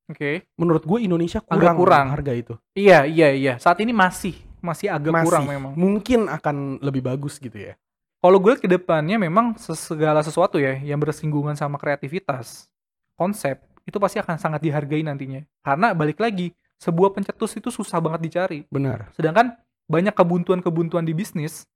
[0.08, 0.48] oke.
[0.56, 2.08] Menurut gue Indonesia Agak kurang, kurang.
[2.16, 2.54] harga itu.
[2.72, 3.54] Iya, iya, iya.
[3.60, 5.26] Saat ini masih masih agak Masih.
[5.28, 5.72] kurang memang.
[5.76, 7.76] Mungkin akan lebih bagus gitu ya.
[8.18, 12.66] Kalau gue lihat ke depannya memang segala sesuatu ya yang bersinggungan sama kreativitas,
[13.14, 15.46] konsep itu pasti akan sangat dihargai nantinya.
[15.62, 16.52] Karena balik lagi,
[16.82, 18.60] sebuah pencetus itu susah banget dicari.
[18.74, 19.14] Benar.
[19.14, 19.54] Sedangkan
[19.88, 21.68] banyak kebuntuan-kebuntuan di bisnis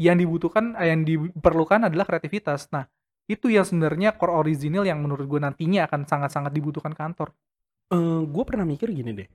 [0.00, 2.70] yang dibutuhkan eh, yang diperlukan adalah kreativitas.
[2.74, 2.86] Nah,
[3.30, 7.32] itu yang sebenarnya core original yang menurut gue nantinya akan sangat-sangat dibutuhkan kantor.
[8.26, 9.28] gue pernah mikir gini deh.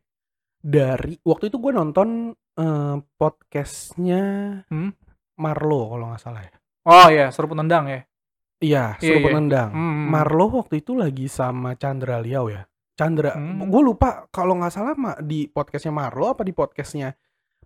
[0.60, 4.24] Dari waktu itu gue nonton eh, podcastnya
[4.68, 4.92] Hmm?
[5.40, 6.54] Marlo kalau nggak salah ya.
[6.84, 8.02] Oh ya, seru penendang ya.
[8.60, 9.28] Iya, suruh iya.
[9.32, 9.70] penendang.
[9.72, 10.12] Hmm.
[10.12, 12.68] Marlo waktu itu lagi sama Chandra Liao ya.
[13.00, 13.72] Chandra, Hmm.
[13.72, 14.94] gue lupa kalau nggak salah
[15.24, 17.16] di podcastnya Marlo apa di podcastnya.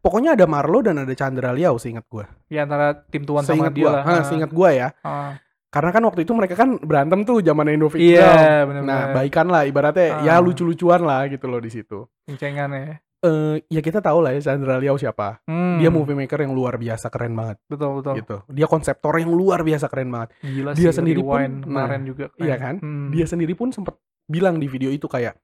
[0.04, 2.28] Pokoknya ada Marlo dan ada Chandra Liao, seingat gue.
[2.52, 4.04] Ya antara tim tuan sama dia gue, lah.
[4.04, 4.92] ha, seingat gue ya.
[5.00, 5.40] Ah.
[5.72, 8.20] Karena kan waktu itu mereka kan berantem tuh zaman Indovision.
[8.20, 8.84] Iya, benar-benar.
[8.84, 10.44] Nah, baikan lah ibaratnya ya Ah.
[10.44, 12.04] lucu-lucuan lah gitu loh di situ.
[12.30, 13.00] Cengan ya.
[13.24, 15.40] Eh ya kita tahu lah ya Chandra Liao siapa.
[15.48, 18.14] Hmm, Dia movie maker yang luar biasa keren banget betul betul.
[18.20, 18.38] gitu.
[18.52, 20.36] Dia konseptor yang luar biasa keren banget.
[20.44, 22.26] Gila Dia sih, sendiri pun, nah, kemarin juga.
[22.30, 22.44] keren.
[22.44, 22.76] iya kan?
[22.84, 23.08] Hmm.
[23.10, 23.96] Dia sendiri pun sempat
[24.28, 25.40] bilang di video itu kayak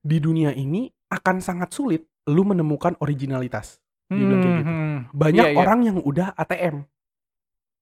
[0.00, 3.76] di dunia ini akan sangat sulit lu menemukan originalitas.
[4.08, 4.70] Dia bilang kayak gitu.
[4.72, 4.96] hmm.
[5.12, 5.58] Banyak Iya, iya.
[5.58, 6.76] orang yang udah ATM.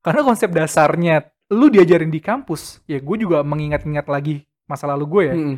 [0.02, 5.22] Karena konsep dasarnya lu diajarin di kampus, ya gue juga mengingat-ingat lagi masa lalu gue
[5.24, 5.34] ya.
[5.34, 5.56] Mm-mm.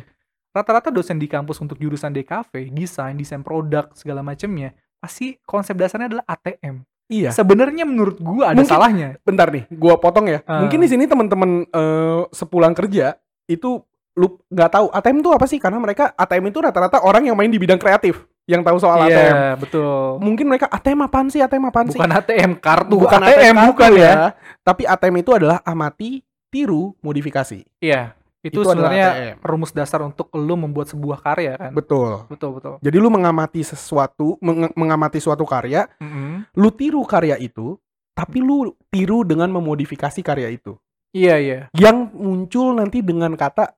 [0.49, 6.09] Rata-rata dosen di kampus untuk jurusan DKV, desain, desain produk, segala macamnya, pasti konsep dasarnya
[6.09, 6.85] adalah ATM.
[7.09, 7.33] Iya.
[7.33, 9.17] Sebenarnya menurut gue ada Mungkin- salahnya.
[9.25, 10.45] Bentar nih, gua potong ya.
[10.45, 10.61] Ah.
[10.61, 13.17] Mungkin di sini teman-teman eh, sepulang kerja
[13.49, 13.81] itu
[14.13, 15.57] lu nggak tahu ATM itu apa sih?
[15.57, 19.13] Karena mereka ATM itu rata-rata orang yang main di bidang kreatif yang tahu soal ATM.
[19.13, 20.17] Iya, betul.
[20.17, 21.37] Mungkin mereka ATM apaan sih?
[21.37, 21.95] ATM apaan sih?
[21.95, 24.13] Bukan ATM kartu, Bukan ATM, kartu bukan ya.
[24.59, 27.61] Tapi ATM itu adalah amati, tiru, modifikasi.
[27.77, 28.17] Iya.
[28.39, 29.35] Itu, Itu sebenarnya ATM.
[29.43, 31.71] rumus dasar untuk lu membuat sebuah karya kan.
[31.75, 32.25] Betul.
[32.25, 32.73] betul, betul.
[32.79, 36.47] Jadi lu mengamati sesuatu, meng- mengamati suatu karya, Mm-mm.
[36.55, 37.75] lu tiru karya itu,
[38.15, 40.73] tapi lu tiru dengan memodifikasi karya itu.
[41.11, 41.59] Iya, iya.
[41.71, 43.75] Yang muncul nanti dengan kata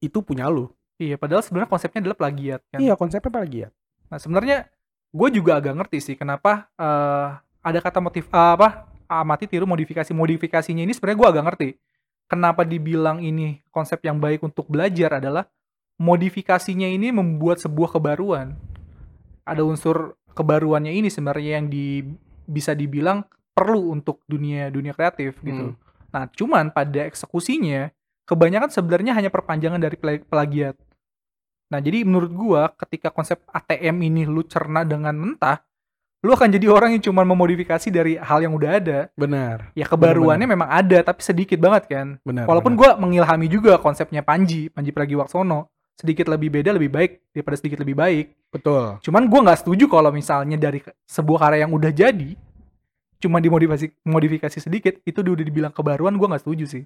[0.00, 0.66] itu punya lu.
[0.98, 2.78] Iya, padahal sebenarnya konsepnya adalah plagiat kan.
[2.78, 3.68] Iya, konsepnya apa lagi ya?
[4.12, 4.68] Nah, sebenarnya
[5.08, 7.28] gue juga agak ngerti sih kenapa eh,
[7.64, 11.68] ada kata motif eh, apa amati tiru modifikasi modifikasinya ini sebenarnya gue agak ngerti.
[12.28, 15.48] Kenapa dibilang ini konsep yang baik untuk belajar adalah
[15.96, 18.56] modifikasinya ini membuat sebuah kebaruan.
[19.48, 22.04] Ada unsur kebaruannya ini sebenarnya yang di
[22.48, 25.72] bisa dibilang perlu untuk dunia dunia kreatif gitu.
[25.72, 25.78] Hmm.
[26.12, 27.92] Nah, cuman pada eksekusinya
[28.24, 30.76] kebanyakan sebenarnya hanya perpanjangan dari pla- plagiat.
[31.72, 35.64] Nah, jadi menurut gua ketika konsep ATM ini lu cerna dengan mentah,
[36.20, 39.00] lu akan jadi orang yang cuma memodifikasi dari hal yang udah ada.
[39.16, 39.72] Benar.
[39.72, 42.06] Ya kebaruannya memang ada tapi sedikit banget kan.
[42.28, 42.44] Benar.
[42.44, 43.00] Walaupun benar.
[43.00, 47.96] gua mengilhami juga konsepnya Panji, Panji Pragiwaksono, sedikit lebih beda lebih baik daripada sedikit lebih
[47.96, 48.26] baik.
[48.52, 49.00] betul.
[49.00, 52.36] Cuman gua nggak setuju kalau misalnya dari sebuah karya yang udah jadi
[53.16, 56.84] cuma dimodifikasi modifikasi sedikit itu udah dibilang kebaruan gua nggak setuju sih.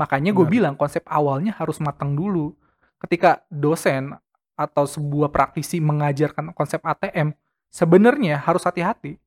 [0.00, 0.54] Makanya gue Benar.
[0.56, 2.56] bilang konsep awalnya harus matang dulu.
[3.02, 4.14] Ketika dosen
[4.54, 7.34] atau sebuah praktisi mengajarkan konsep ATM,
[7.66, 9.18] sebenarnya harus hati-hati.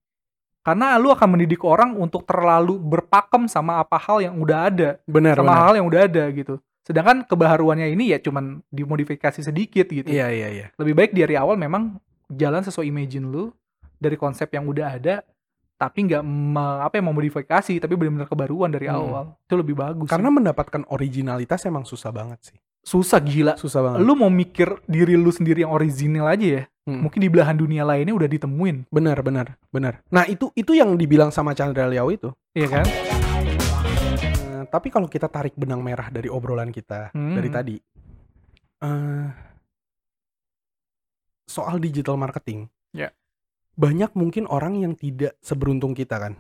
[0.61, 5.35] Karena lu akan mendidik orang untuk terlalu berpakem sama apa hal yang udah ada, Benar,
[5.35, 5.61] sama benar.
[5.61, 6.55] hal yang udah ada gitu.
[6.81, 10.67] Sedangkan kebaharuannya ini ya cuman dimodifikasi sedikit gitu Iya, iya, iya.
[10.77, 13.49] lebih baik dari awal memang jalan sesuai imagine lu
[13.97, 15.15] dari konsep yang udah ada
[15.75, 16.21] tapi nggak
[16.81, 19.01] apa ya memodifikasi tapi benar-benar kebaruan dari Hmm.
[19.01, 20.35] awal itu lebih bagus Karena sih.
[20.35, 22.57] mendapatkan originalitas emang susah banget sih.
[22.85, 23.99] Susah gila Susah banget.
[23.99, 27.01] lu mau mikir diri lu sendiri yang original aja ya Hmm.
[27.01, 30.05] mungkin di belahan dunia lainnya udah ditemuin Benar, benar, benar.
[30.07, 32.29] Nah, itu itu yang dibilang sama Chandra Liao itu.
[32.53, 37.33] iya kan Eh, tapi kalau kita tarik benang merah dari obrolan kita Hmm.
[37.33, 37.75] dari tadi,
[38.79, 39.27] eh,
[41.45, 43.09] soal digital marketing, Ya.
[43.73, 46.33] banyak mungkin orang yang tidak seberuntung kita kan,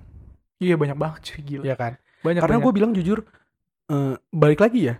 [0.57, 1.93] iya banyak banget cuy gila ya kan?
[2.21, 3.25] banyak Karena gue bilang jujur,
[3.87, 4.95] eh, balik lagi ya,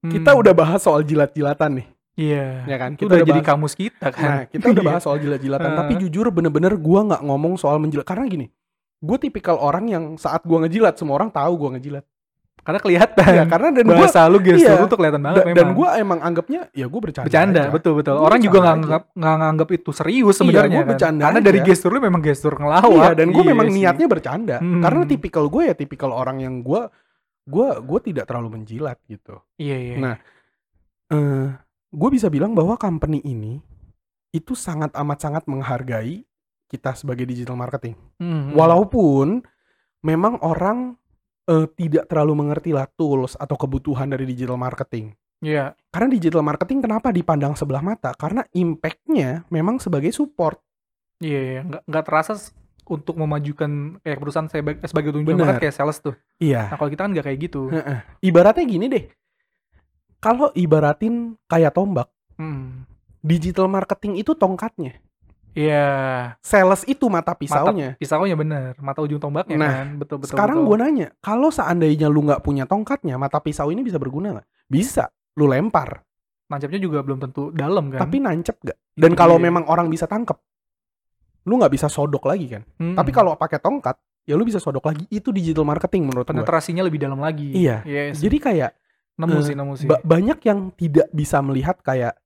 [0.00, 0.08] Hmm.
[0.10, 1.86] kita udah bahas soal jilat-jilatan nih,
[2.16, 2.94] iya ya kan?
[2.94, 4.88] Kita udah udah jadi bahas- kamus kita kan Nah, kita udah Iya.
[4.88, 8.46] bahas soal jilat-jilatan, tapi jujur bener-bener gua nggak ngomong soal menjilat karena gini,
[8.98, 12.04] gue tipikal orang yang saat gua ngejilat semua orang tahu gua ngejilat.
[12.60, 13.24] Karena kelihatan.
[13.26, 14.76] Iya, karena dan gua bahasa lu gestur iya.
[14.76, 15.56] lu tuh kelihatan banget da- memang.
[15.56, 17.26] dan gue emang anggapnya ya gue bercanda.
[17.26, 17.72] bercanda, aja.
[17.72, 18.14] betul betul.
[18.14, 20.90] Gua Orang juga nggak nganggap nggak nganggap itu serius Iya, sebenarnya gua kan.
[20.92, 21.46] bercanda Karena aja.
[21.46, 22.88] dari gestur lu memang gestur ngelawak.
[22.90, 23.74] Iya, dan gue Iya memang sih.
[23.74, 24.56] niatnya bercanda.
[24.58, 24.80] Hmm.
[24.80, 26.80] Karena tipikal gue ya tipikal orang yang gue
[27.46, 29.40] gue gue tidak terlalu menjilat gitu.
[29.56, 29.96] Iya iya.
[29.96, 30.16] Nah,
[31.10, 31.48] eh
[31.90, 33.58] gue bisa bilang bahwa company ini
[34.30, 36.22] itu sangat amat sangat menghargai
[36.70, 37.98] kita sebagai digital marketing.
[38.22, 38.54] Hmm.
[38.54, 39.42] Walaupun
[40.06, 40.94] memang orang
[41.50, 45.10] eh, tidak terlalu mengerti lah tools atau kebutuhan dari digital marketing.
[45.42, 45.74] Iya.
[45.90, 48.14] Karena digital marketing kenapa dipandang sebelah mata?
[48.14, 50.62] Karena impact-nya memang sebagai support.
[51.20, 51.60] Iya, iya.
[51.66, 52.32] nggak nggak terasa
[52.90, 55.56] untuk memajukan kayak perusahaan saya bag- sebagai tunjuk Benar.
[55.56, 56.18] kayak sales tuh.
[56.36, 56.66] Iya.
[56.66, 57.70] Nah kalau kita kan nggak kayak gitu.
[58.20, 59.04] Ibaratnya gini deh.
[60.18, 61.14] Kalau ibaratin
[61.46, 62.84] kayak tombak, Hmm.
[63.20, 65.00] digital marketing itu tongkatnya.
[65.50, 65.88] Iya.
[66.40, 67.96] Sales itu mata pisaunya.
[67.96, 69.86] Pisaunya bener, mata ujung tombaknya Nah, kan.
[69.96, 70.30] Betul betul.
[70.30, 74.48] Sekarang gue nanya, kalau seandainya lu nggak punya tongkatnya, mata pisau ini bisa berguna nggak?
[74.66, 75.08] Bisa.
[75.34, 76.04] Lu lempar,
[76.46, 78.02] nancapnya juga belum tentu dalam kan.
[78.02, 78.78] tapi nancep gak?
[78.92, 80.34] Dan Itu kalau memang orang bisa tangkep,
[81.46, 82.62] lu nggak bisa sodok lagi kan?
[82.76, 82.96] Hmm.
[82.96, 83.96] Tapi kalau pakai tongkat,
[84.28, 85.04] ya lu bisa sodok lagi.
[85.08, 86.36] Itu digital marketing menurut gue.
[86.36, 87.52] penetrasinya lebih dalam lagi.
[87.52, 87.84] Iya.
[87.84, 88.20] Yes.
[88.20, 88.70] Jadi kayak
[89.20, 89.88] nemu eh, sih, nemu sih.
[89.88, 92.16] ba- banyak yang tidak bisa melihat kayak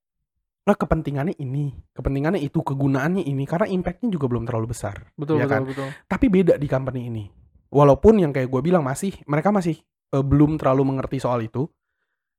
[0.64, 5.12] nah kepentingannya ini, kepentingannya itu, kegunaannya ini karena impactnya juga belum terlalu besar.
[5.12, 5.62] betul ya betul kan?
[5.68, 5.88] betul.
[6.08, 7.24] Tapi beda di company ini.
[7.68, 9.76] Walaupun yang kayak gue bilang masih mereka masih
[10.14, 11.68] eh, belum terlalu mengerti soal itu.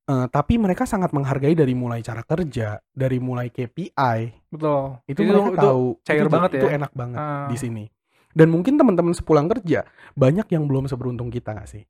[0.06, 4.18] Eh, tapi mereka sangat menghargai dari mulai cara kerja, dari mulai KPI.
[4.48, 5.02] Betul.
[5.04, 6.74] Itu, mereka itu tahu cair itu, banget itu ya.
[6.78, 7.48] enak banget Ah.
[7.50, 7.84] di sini.
[8.30, 9.82] Dan mungkin teman-teman sepulang kerja
[10.14, 11.84] banyak yang belum seberuntung kita gak sih?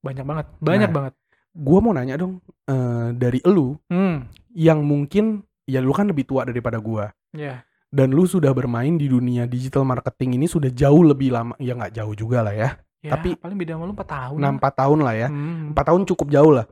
[0.00, 0.96] banyak banget, banyak Nah.
[0.96, 1.14] banget.
[1.52, 4.24] Gue mau nanya dong eh, dari elu Hmm.
[4.50, 7.62] yang mungkin ya lu kan lebih tua daripada gua Ya.
[7.86, 11.92] dan lu sudah bermain di dunia digital marketing ini sudah jauh lebih lama ya nggak
[11.92, 14.36] jauh juga lah ya Ya, Tapi- paling beda sama lu 4 tahun.
[14.36, 14.56] enam lah.
[14.56, 15.72] empat tahun lah ya Hmm.
[15.72, 16.66] empat tahun cukup jauh lah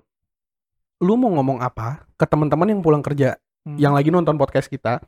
[0.99, 3.75] lu mau ngomong apa ke teman-teman yang pulang kerja Hmm.
[3.77, 5.03] yang lagi nonton podcast kita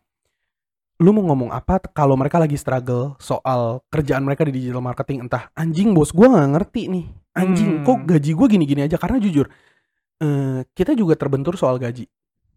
[1.01, 5.49] lu mau ngomong apa kalau mereka lagi struggle soal kerjaan mereka di digital marketing entah
[5.57, 7.85] anjing bos gua nggak ngerti nih anjing Hmm.
[7.87, 9.49] kok gaji gua gini-gini aja karena jujur
[10.21, 12.05] eh, kita juga terbentur soal gaji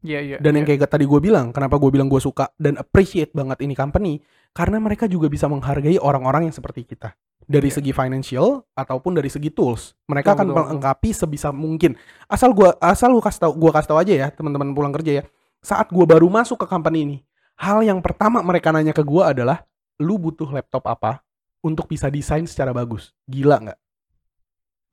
[0.04, 0.38] Iya, iya.
[0.44, 0.76] Dan yang iya.
[0.76, 4.20] kayak tadi gue bilang, kenapa gue bilang gue suka dan appreciate banget ini company,
[4.52, 7.16] karena mereka juga bisa menghargai orang-orang yang seperti kita.
[7.44, 7.76] Dari Iya.
[7.82, 12.00] segi financial ataupun dari segi tools, mereka Betul, akan betul, melengkapi sebisa mungkin.
[12.32, 15.24] Asal gua asal lu kasih tau, gua kasih tau aja ya teman-teman pulang kerja ya.
[15.64, 17.18] Saat gue baru masuk ke company ini,
[17.56, 19.64] hal yang pertama mereka nanya ke gue adalah,
[19.96, 21.24] lu butuh laptop apa
[21.64, 23.16] untuk bisa desain secara bagus?
[23.32, 23.80] Gila nggak?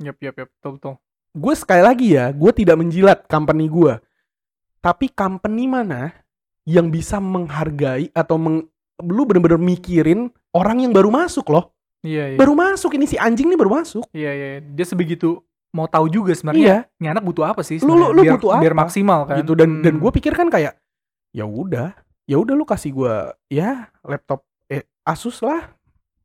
[0.06, 0.48] Yap, yap, yap.
[0.54, 0.94] Betul, betul.
[1.30, 3.98] gue sekali lagi ya, gue tidak menjilat company gue.
[4.78, 6.10] Tapi company mana
[6.66, 8.66] yang bisa menghargai atau meng,
[9.02, 11.74] lu bener-bener mikirin orang yang baru masuk loh.
[12.00, 12.38] Iya, iya.
[12.38, 14.04] Baru masuk ini si anjing nih baru masuk.
[14.10, 14.48] Iya, iya.
[14.60, 16.60] Dia sebegitu mau tahu juga sebenarnya.
[16.60, 17.78] Iya, Ini anak butuh apa sih?
[17.78, 18.80] Lu- lu- lu biar, butuh Biar apa?
[18.82, 19.36] maksimal kan.
[19.38, 20.02] gitu dan dan Hmm.
[20.02, 20.74] gue pikir kan kayak
[21.30, 23.14] ya udah, ya udah lu kasih gue
[23.48, 25.76] ya laptop eh Asus lah.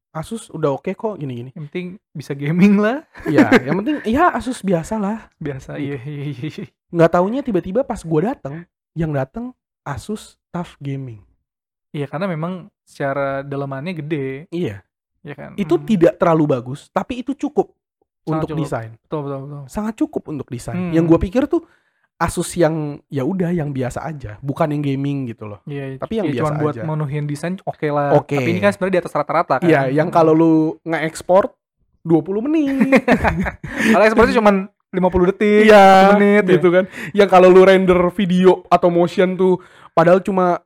[0.09, 1.51] Asus udah oke kok gini-gini.
[1.51, 3.03] Yang penting bisa gaming lah.
[3.27, 5.27] Ya, yang penting ya Asus biasa lah.
[5.37, 5.75] Biasa.
[5.75, 5.91] Gitu.
[5.91, 6.47] Iya, iya, iya.
[6.49, 6.65] iya.
[6.89, 8.63] Nggak taunya tiba-tiba pas gue datang,
[8.95, 9.51] yang datang
[9.83, 11.19] Asus TUF Gaming.
[11.91, 14.47] Iya, karena memang secara dalamannya gede.
[14.49, 14.81] Iya.
[15.25, 15.57] Ya kan.
[15.57, 15.83] itu Hmm.
[15.83, 17.73] tidak terlalu bagus, tapi itu cukup
[18.21, 18.61] Sangat untuk cukup.
[18.61, 18.91] desain.
[19.01, 19.61] Betul, betul, betul.
[19.65, 20.77] Sangat cukup untuk desain.
[20.77, 20.93] Hmm.
[20.93, 21.65] Yang gue pikir tuh
[22.15, 25.59] Asus yang ya udah yang biasa aja, bukan yang gaming gitu loh.
[25.67, 26.83] Iya, Tapi yang iya, biasa cuman buat aja.
[26.87, 28.15] menuhin desain oke lah.
[28.15, 28.39] Oke.
[28.39, 29.67] Tapi ini kan sebenarnya di atas rata-rata kan.
[29.67, 30.53] Iya, yang kalau lu
[30.87, 31.51] nge-export
[32.07, 32.71] 20 menit.
[33.91, 35.67] kalau seperti cuman 50 detik.
[35.67, 36.55] iya, menit ya.
[36.55, 36.87] gitu kan.
[37.11, 39.59] Yang kalau lu render video atau motion tuh
[39.91, 40.63] padahal cuma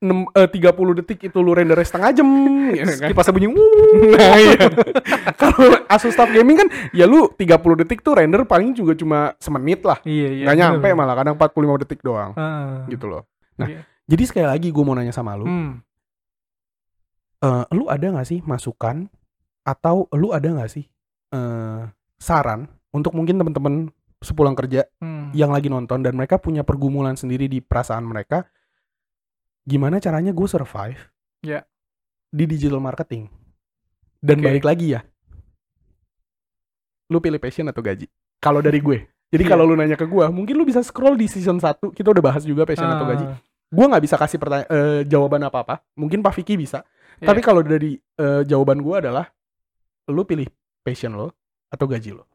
[0.00, 2.24] 6, eh, 30 detik itu lu render setengah jam
[2.72, 3.08] gitu kan.
[3.08, 3.52] Kipas bunyi
[4.16, 4.56] Nah, iya.
[5.40, 7.44] Kalau Asus TUF Gaming kan ya lu 30
[7.78, 10.00] detik tuh render paling juga cuma semenit lah.
[10.02, 10.44] Iya, iya.
[10.48, 10.96] nggak nyampe bener.
[10.96, 12.84] malah kadang 45 detik doang Ah.
[12.86, 13.28] gitu loh.
[13.54, 13.84] Nah, Iya.
[14.06, 15.84] jadi sekali lagi gue mau nanya sama lu, Hmm.
[17.40, 19.08] eh, lu ada nggak sih masukan
[19.62, 20.88] atau lu ada nggak sih
[21.30, 21.82] eh,
[22.16, 23.74] saran untuk mungkin teman-teman
[24.18, 25.32] sepulang kerja Hmm.
[25.32, 28.44] yang lagi nonton dan mereka punya pergumulan sendiri di perasaan mereka,
[29.62, 31.00] gimana caranya gue survive
[31.40, 31.64] Ya.
[32.28, 33.28] di digital marketing?
[34.18, 34.44] Dan Oke.
[34.46, 35.00] balik lagi ya,
[37.10, 38.06] lu pilih passion atau gaji?
[38.38, 39.08] Kalau dari gue.
[39.30, 39.50] Jadi Iya.
[39.50, 42.42] kalau lu nanya ke gue, mungkin lu bisa scroll di season 1, kita udah bahas
[42.42, 43.26] juga passion atau gaji.
[43.26, 43.38] Ah,
[43.70, 45.78] Gue nggak bisa kasih pertanya- eh, jawaban apa-apa.
[45.94, 46.82] Mungkin Pak Vicky bisa.
[47.22, 47.30] Iya.
[47.30, 49.30] Tapi kalau dari eh, jawaban gue adalah,
[50.10, 50.50] lu pilih
[50.82, 51.30] passion lo
[51.70, 52.26] atau gaji lo.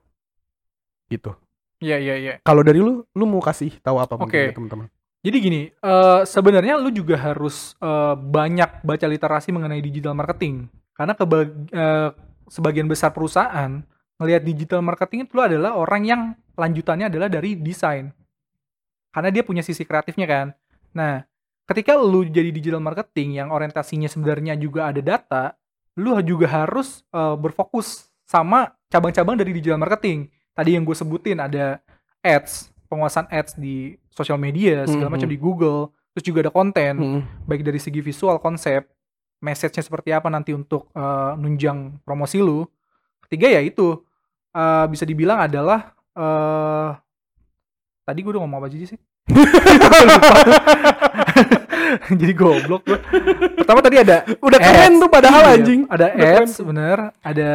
[1.11, 1.35] Gitu.
[1.83, 2.33] Iya, iya, iya.
[2.39, 4.47] Kalau dari lu, lu mau kasih tahu apa mungkin Oke.
[4.47, 4.87] ke teman-teman?
[5.25, 10.69] Jadi gini, eh, sebenarnya lu juga harus eh, banyak baca literasi mengenai digital marketing.
[10.93, 12.09] Karena eh,
[12.45, 13.81] sebagian besar perusahaan
[14.21, 16.21] ngelihat digital marketing itu adalah orang yang
[16.53, 18.13] lanjutannya adalah dari desain.
[19.09, 20.47] Karena dia punya sisi kreatifnya kan.
[20.93, 21.25] Nah,
[21.65, 25.43] ketika lu jadi digital marketing yang orientasinya sebenarnya juga ada data,
[25.97, 30.29] lu juga harus eh, berfokus sama cabang-cabang dari digital marketing.
[30.53, 31.81] Tadi yang gue sebutin ada
[32.21, 35.13] ads, penguasaan ads di sosial media, segala Mhm.
[35.13, 37.21] macam di Google, terus juga ada konten, Mm-mm.
[37.43, 38.87] baik dari segi visual, konsep,
[39.37, 42.65] message-nya seperti apa nanti untuk eh, nunjang promosi lu.
[43.21, 44.01] Ketiga ya itu
[44.51, 46.89] eh, bisa dibilang adalah eh
[48.01, 48.97] tadi gue udah ngomong apa aja sih?
[52.13, 52.97] Jadi goblok gue.
[53.55, 55.79] Pertama tadi ada Udah keren tuh padahal Iya, anjing.
[55.87, 57.49] Ada ads bener, ada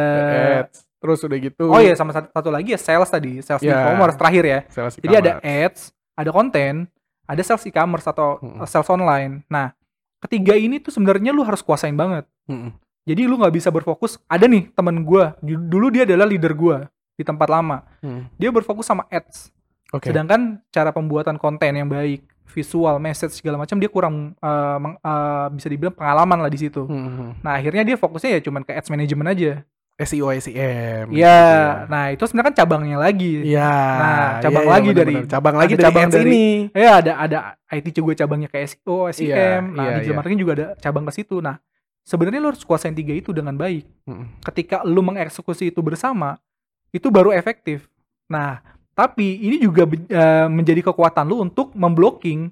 [0.67, 0.75] Ads.
[1.01, 1.65] Terus udah gitu.
[1.65, 3.73] Oh iya sama satu, satu lagi ya sales tadi, sales Ya.
[3.73, 4.59] e-commerce terakhir ya.
[4.69, 6.85] Sales Jadi ada ads, ada konten,
[7.25, 8.61] ada sales e-commerce atau Mm-mm.
[8.61, 9.41] uh, sales online.
[9.49, 9.73] Nah,
[10.21, 12.29] ketiga ini tuh sebenarnya lu harus kuasain banget.
[12.45, 12.69] Mm-mm.
[13.01, 14.21] Jadi lu nggak bisa berfokus.
[14.29, 15.01] Ada nih temen
[15.41, 16.85] ju- dulu dia adalah leader gua
[17.17, 17.81] di tempat lama.
[18.05, 18.29] Mm.
[18.37, 19.49] Dia berfokus sama ads.
[19.89, 20.13] Oke.
[20.13, 22.21] Sedangkan cara pembuatan konten yang baik,
[22.53, 26.85] visual, message segala macam dia kurang uh, meng- uh, bisa dibilang pengalaman lah di situ.
[26.85, 27.41] Mm-mm.
[27.41, 29.65] Nah, akhirnya dia fokusnya ya cuman ke ads management aja.
[29.99, 31.13] SEO SEM.
[31.13, 31.41] Iya,
[31.85, 33.45] nah itu sebenarnya kan cabangnya lagi.
[33.45, 33.73] Iya.
[34.01, 35.29] Nah, cabang iya, iya, lagi bener, dari- bener.
[35.29, 36.45] cabang lagi dari cabang dari- ini.
[36.73, 37.37] Ya ada ada
[37.69, 39.29] IT juga cabangnya ke SEO, SEM.
[39.29, 40.17] Iya, nah, iya, digital iya.
[40.17, 41.37] marketing juga ada cabang ke situ.
[41.37, 41.61] Nah,
[42.01, 43.85] sebenarnya lo harus kuasain tiga itu dengan baik.
[44.09, 44.41] Mm-mm.
[44.41, 46.41] Ketika lu mengeksekusi itu bersama,
[46.89, 47.85] itu baru efektif.
[48.25, 48.63] Nah,
[48.97, 52.49] tapi ini juga eh, menjadi kekuatan lu untuk memblocking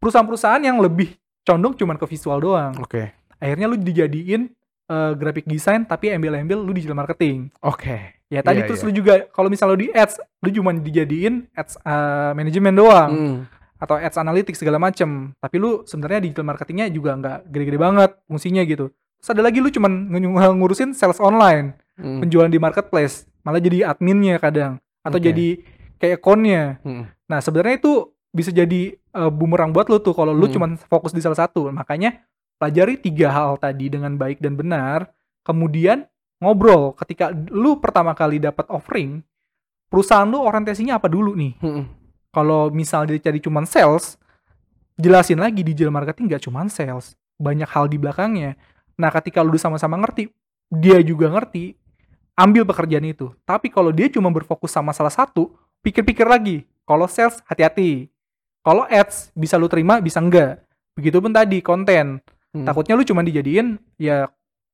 [0.00, 1.14] perusahaan-perusahaan yang lebih
[1.44, 2.72] condong cuman ke visual doang.
[2.80, 3.12] Oke.
[3.38, 4.50] Akhirnya lu dijadiin
[4.88, 7.52] eh, graphic design tapi embel-embel lu digital marketing.
[7.60, 8.16] Oke.
[8.26, 8.86] Ya tadi Iya, terus iya.
[8.86, 13.36] lu juga kalau misalnya lu di ads, lu cuma dijadiin ads eh, manajemen doang Mm.
[13.78, 15.32] atau ads analytics segala macem.
[15.34, 18.88] Tapi lu sebenarnya digital marketingnya juga nggak gede-gede banget fungsinya gitu.
[19.18, 22.20] Terus ada lagi lu cuman ngu- ngurusin sales online, Mm.
[22.20, 25.26] penjualan di marketplace, malah jadi adminnya kadang atau Oke.
[25.26, 25.48] jadi
[25.96, 26.78] kayak akunnya.
[26.80, 27.04] Mm.
[27.26, 27.92] Nah sebenarnya itu
[28.28, 30.54] bisa jadi eh, bumerang buat lu tuh kalau lu Hmm.
[30.54, 31.72] cuman fokus di salah satu.
[31.72, 32.22] Makanya
[32.58, 35.08] pelajari tiga hal tadi dengan baik dan benar.
[35.46, 36.04] Kemudian
[36.42, 39.22] ngobrol ketika lu pertama kali dapat offering,
[39.88, 41.54] perusahaan lu orientasinya apa dulu nih?
[41.62, 41.84] Mm.
[42.28, 44.20] kalau misal dia cari cuman sales,
[45.00, 48.54] jelasin lagi digital marketing nggak cuman sales, banyak hal di belakangnya.
[49.00, 50.28] Nah, ketika lu sama-sama ngerti,
[50.68, 51.72] dia juga ngerti,
[52.36, 53.32] ambil pekerjaan itu.
[53.46, 56.68] Tapi kalau dia cuma berfokus sama salah satu, pikir-pikir lagi.
[56.84, 58.10] Kalau sales, hati-hati.
[58.62, 60.60] Kalau ads, bisa lu terima, bisa enggak.
[60.98, 62.20] Begitupun tadi, konten.
[62.48, 62.64] Mm.
[62.64, 64.28] Takutnya lu cuma dijadiin, ya,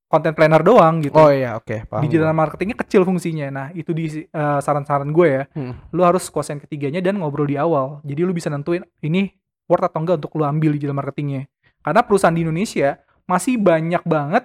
[0.06, 1.16] content planner doang gitu.
[1.16, 2.06] Oh iya, oke, paham.
[2.06, 3.50] Digital marketingnya kecil fungsinya.
[3.50, 5.90] Nah, itu di eh, saran-saran gue ya Mm.
[5.90, 7.98] lu harus kuasain ketiganya dan ngobrol di awal.
[8.06, 9.34] Jadi lu bisa nentuin ini
[9.66, 11.50] worth atau enggak untuk lu ambil digital marketingnya.
[11.82, 14.44] Karena perusahaan di Indonesia masih banyak banget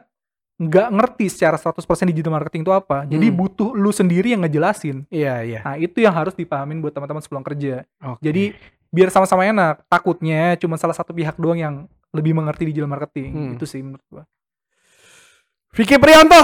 [0.60, 3.06] nggak ngerti secara 100% digital marketing itu apa.
[3.06, 3.38] Jadi Hmm.
[3.38, 5.08] butuh lu sendiri yang ngejelasin.
[5.08, 5.60] Iya, iya.
[5.64, 7.88] Nah, itu yang harus dipahamin buat teman-teman sebelum kerja.
[8.04, 8.20] Oke.
[8.20, 8.44] Jadi
[8.90, 9.88] biar sama-sama enak.
[9.88, 11.76] Takutnya cuma salah satu pihak doang yang
[12.12, 13.30] lebih mengerti digital marketing.
[13.32, 13.52] Hmm.
[13.54, 14.24] Itu sih menurut gua.
[15.70, 16.42] Vicky Prianto.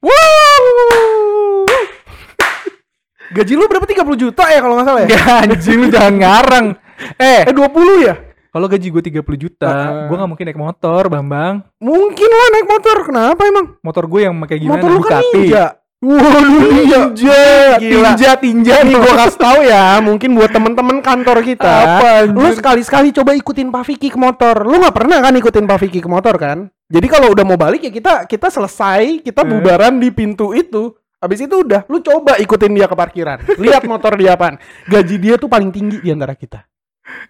[0.00, 1.62] Woo!
[3.36, 5.08] Gaji lu berapa 30 juta ya kalau nggak salah ya?
[5.40, 6.66] Anjing lu jangan ngarang.
[7.18, 8.14] Eh, Eh 20 ya?
[8.52, 10.06] kalau gaji gue 30 juta, Heeh.
[10.06, 11.64] gua nggak mungkin naik motor, Bambang.
[11.80, 12.96] Mungkin lah naik motor.
[13.02, 13.66] Kenapa emang?
[13.80, 15.38] motor gue yang kayak gimana motor lu kan Ducati.
[15.40, 15.66] ninja.
[16.02, 17.14] Waduh.
[17.14, 17.78] Gila.
[17.78, 21.62] Tinja, tinja nih gua kasih tahu ya, mungkin buat temen-temen kantor kita.
[21.70, 22.42] Apa, anjir?
[22.42, 24.66] lu sekali-sekali coba ikutin Pak Vicky ke motor.
[24.66, 26.66] Lu nggak pernah kan ikutin Pak Vicky ke motor kan?
[26.90, 29.48] Jadi kalau udah mau balik ya kita kita selesai, kita Eh.
[29.48, 30.90] bubaran di pintu itu.
[31.22, 33.38] Habis itu udah, lu coba ikutin dia ke parkiran.
[33.54, 34.58] Lihat motor dia apaan.
[34.90, 36.66] Gaji dia tuh paling tinggi di antara kita.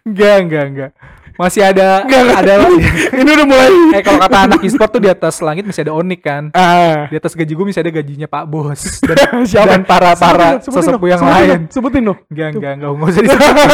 [0.08, 0.90] Enggak, enggak, enggak.
[1.34, 2.52] Masih ada Enggak, ada
[3.20, 3.70] Ini udah mulai.
[3.92, 6.52] eh kalau kata anak e-sport tuh di atas langit masih ada Onik kan.
[6.52, 7.08] Ah.
[7.08, 9.66] Di atas gaji gue masih ada gajinya Pak Bos dan, Siapa?
[9.68, 11.48] dan para para sesepuh yang sebutin lain.
[11.48, 12.18] dong, Sebutin dong.
[12.28, 13.66] Enggak, enggak, enggak, enggak usah disebutin.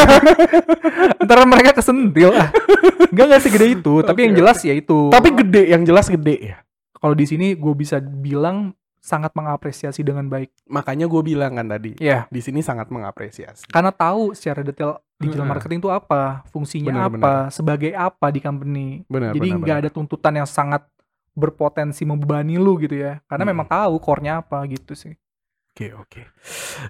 [1.25, 2.49] Ntar mereka kesentil ah.
[3.09, 4.99] Enggak enggak segede itu, tapi yang Oke, jelas ya itu.
[5.09, 6.57] Tapi gede, yang jelas gede ya.
[6.95, 8.75] kalau di sini gue bisa bilang
[9.09, 10.53] sangat mengapresiasi dengan baik.
[10.69, 13.65] Makanya gue bilang kan tadi, Ya, di sini sangat mengapresiasi.
[13.67, 15.51] karena tahu secara detail digital Heeh.
[15.51, 18.87] marketing itu apa, fungsinya Benar, apa, sebagai apa di company.
[19.09, 20.85] Benar, Jadi nggak ada tuntutan yang sangat
[21.33, 23.23] berpotensi membebani lu gitu ya.
[23.25, 23.53] Karena Hmm.
[23.55, 25.15] memang tahu core-nya apa gitu sih.
[25.71, 26.23] Oke, oke.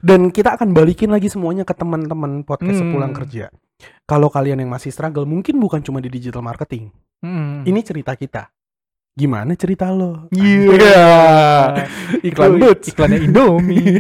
[0.01, 2.89] Dan kita akan balikin lagi semuanya ke teman-teman podcast Hmm.
[2.89, 3.53] sepulang kerja.
[4.03, 6.89] Kalau kalian yang masih struggle, mungkin bukan cuma di digital marketing.
[7.21, 7.61] Hmm.
[7.63, 8.49] Ini cerita kita.
[9.19, 10.31] Gimana cerita lo?
[10.31, 11.75] Iya.
[12.23, 12.87] Iklan Itu Boots.
[12.95, 13.99] Iklannya Indomie.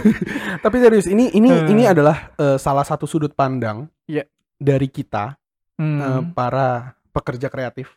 [0.64, 1.66] Tapi serius, ini ini Hmm.
[1.66, 4.22] ini adalah eh, salah satu sudut pandang Iya.
[4.54, 5.34] dari kita
[5.74, 5.98] Hmm.
[5.98, 7.90] eh, para pekerja kreatif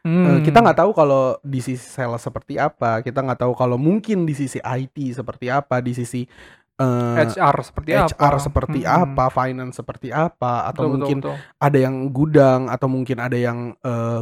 [0.00, 0.24] Hmm.
[0.24, 4.24] Eh, kita nggak tahu kalau di sisi sales seperti apa, kita nggak tahu kalau mungkin
[4.24, 6.24] di sisi IT seperti apa, di sisi
[6.80, 8.08] eh, HR seperti apa?
[8.08, 8.96] HR seperti Hmm.
[9.04, 11.36] apa, finance seperti apa, atau Betul, betul, mungkin betul.
[11.60, 13.58] ada yang gudang, atau mungkin ada yang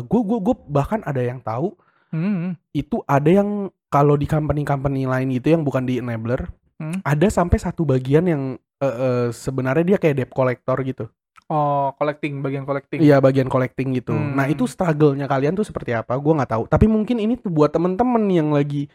[0.03, 1.79] gue gue gue bahkan ada yang tahu
[2.09, 2.57] Hmm.
[2.73, 6.99] itu ada yang kalau di company-company lain gitu yang bukan di enabler, Hmm.
[7.05, 8.43] ada sampai satu bagian yang
[8.79, 11.11] eh, eh, sebenarnya dia kayak debt collector gitu.
[11.49, 13.01] Oh, collecting, bagian collecting.
[13.01, 14.13] Iya bagian collecting gitu.
[14.15, 14.37] Hmm.
[14.37, 16.15] Nah itu struggle-nya kalian tuh seperti apa?
[16.15, 16.65] Gue nggak tahu.
[16.69, 18.87] Tapi mungkin ini tuh buat temen-temen yang lagi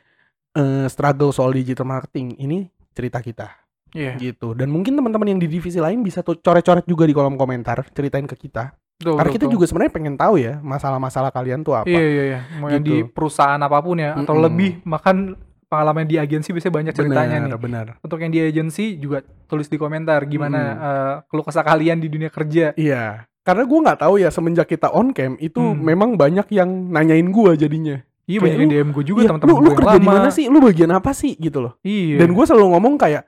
[0.54, 2.38] eh, struggle soal digital marketing.
[2.38, 3.50] Ini cerita kita
[3.92, 4.18] Iya.
[4.18, 4.54] gitu.
[4.54, 8.26] Dan mungkin teman-teman yang di divisi lain bisa tuh coret-coret juga di kolom komentar ceritain
[8.26, 8.74] ke kita.
[8.94, 9.54] Betul, Karena betul, kita betul.
[9.54, 11.86] juga sebenarnya pengen tahu ya masalah-masalah kalian tuh apa.
[11.86, 12.40] Iya, iya, iya.
[12.58, 13.10] Mau yang di Gitu.
[13.10, 14.46] perusahaan apa pun ya atau Mm-mm.
[14.48, 15.18] lebih makan
[15.66, 17.60] pengalaman di agensi biasanya banyak ceritanya benar, nih.
[17.60, 17.86] benar.
[18.00, 20.78] Untuk yang di agensi juga tulis di komentar gimana Mm.
[20.80, 22.74] eh, keluh kesah kalian di dunia kerja.
[22.74, 23.26] Iya.
[23.42, 25.76] Karena gue nggak tahu ya semenjak kita on cam itu Hmm.
[25.76, 28.00] memang banyak yang nanyain gue jadinya.
[28.24, 30.46] Iya Kayak banyak yang DM gue juga Iya, teman-teman lu, lu kerja di mana sih?
[30.48, 31.74] Lu bagian apa sih gitu loh.
[31.84, 32.24] Iya.
[32.24, 33.24] Dan gue selalu ngomong kayak,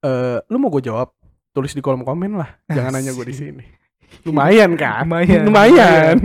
[0.00, 1.12] eh lu mau gue jawab,
[1.52, 2.48] tulis di kolom komen lah.
[2.66, 3.64] Jangan nanya gue di sini.
[4.24, 5.04] Lumayan kan?
[5.04, 6.16] Lumayan, Lumayan.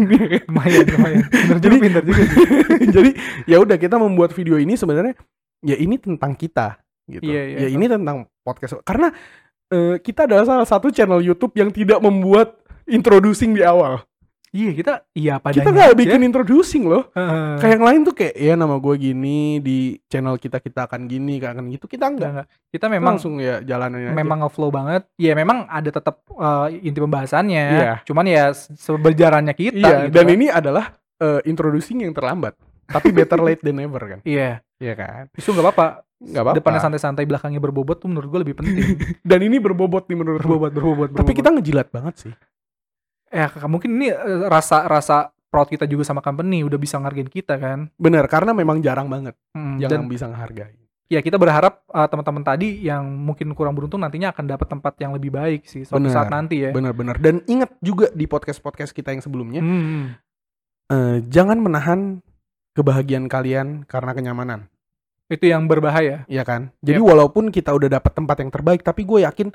[0.47, 1.23] lumayan, lumayan.
[1.27, 2.21] Bener juga, Jadi- pinter juga.
[2.23, 2.37] sih.
[2.95, 3.09] Jadi
[3.43, 5.17] ya udah kita membuat video ini sebenarnya
[5.61, 6.79] ya ini tentang kita
[7.09, 7.27] gitu.
[7.27, 7.57] Iya, iya.
[7.65, 8.79] Ya ini tentang podcast.
[8.87, 9.11] Karena
[9.67, 12.55] eh, kita adalah salah satu channel YouTube yang tidak membuat
[12.87, 13.99] introducing di awal.
[14.51, 15.57] Iya kita iya padanya.
[15.57, 17.07] kita nggak bikin introducing loh.
[17.11, 17.55] Heeh.
[17.57, 21.39] Kayak yang lain tuh kayak ya nama gue gini di channel kita kita akan gini
[21.39, 21.87] akan gitu.
[21.87, 22.51] Kita Enggak.
[22.67, 24.11] Kita memang langsung ya jalanin aja.
[24.13, 25.07] memang ngeflow banget.
[25.15, 27.65] Ya memang ada tetap eh, inti pembahasannya.
[27.73, 27.93] Iya.
[28.03, 30.35] Cuman ya se- seberjalannya kita Iya, gitu dan kan.
[30.35, 30.85] ini adalah
[31.17, 32.51] eh, introducing yang terlambat.
[32.85, 34.19] Tapi better late than never kan.
[34.21, 34.59] Iya.
[34.77, 35.31] Iya kan?
[35.31, 35.87] Itu nggak apa-apa.
[36.19, 36.57] Enggak apa-apa.
[36.59, 38.99] Depannya santai-santai, belakangnya berbobot tuh menurut gue lebih penting.
[39.23, 40.59] Dan ini berbobot nih menurut lu.
[40.59, 41.33] berbobot, berbobot, Tapi berbobot.
[41.33, 42.33] kita ngejilat banget sih.
[43.31, 45.15] Ya mungkin ini eh, rasa rasa
[45.47, 47.87] proud kita juga sama company udah bisa ngargain kita kan.
[47.95, 50.75] Bener, karena memang jarang banget Hmm, yang dan bisa ngehargai.
[51.07, 55.11] ya kita berharap eh, teman-teman tadi yang mungkin kurang beruntung nantinya akan dapat tempat yang
[55.11, 56.13] lebih baik sih suatu Benar.
[56.13, 56.71] saat nanti ya.
[56.71, 57.15] Bener-bener.
[57.17, 60.15] Dan ingat juga di podcast-podcast kita yang sebelumnya, Hmm,
[60.87, 62.23] eh, jangan menahan
[62.71, 64.61] kebahagiaan kalian karena kenyamanan.
[65.27, 66.27] itu yang berbahaya.
[66.27, 66.75] Iya kan?
[66.79, 69.47] Jadi walaupun kita udah dapat tempat yang terbaik, tapi gue yakin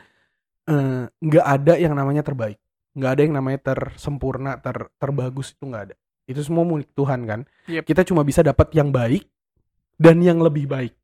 [0.66, 2.56] eh, nggak ada yang namanya terbaik.
[2.96, 5.94] Nggak ada yang namanya tersempurna, ter terbagus itu nggak ada.
[6.24, 7.40] Itu semua milik Tuhan kan.
[7.68, 7.84] Yep.
[7.84, 9.28] Kita cuma bisa dapat yang baik
[9.94, 10.96] dan yang lebih baik.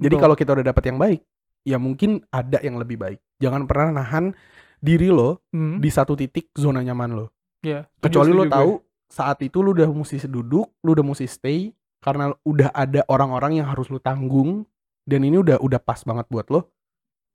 [0.00, 1.20] Jadi kalau kita udah dapat yang baik,
[1.60, 3.20] ya mungkin ada yang lebih baik.
[3.36, 4.32] Jangan pernah nahan
[4.80, 7.26] diri lo Hmm, di satu titik zona nyaman lo.
[7.60, 8.56] ya, Kecuali lo setuju gue.
[8.56, 8.72] tahu
[9.10, 11.68] saat itu lo udah mesti duduk, lo udah mesti stay
[12.00, 14.64] karena udah ada orang-orang yang harus lo tanggung
[15.04, 16.72] dan ini udah udah pas banget buat lo.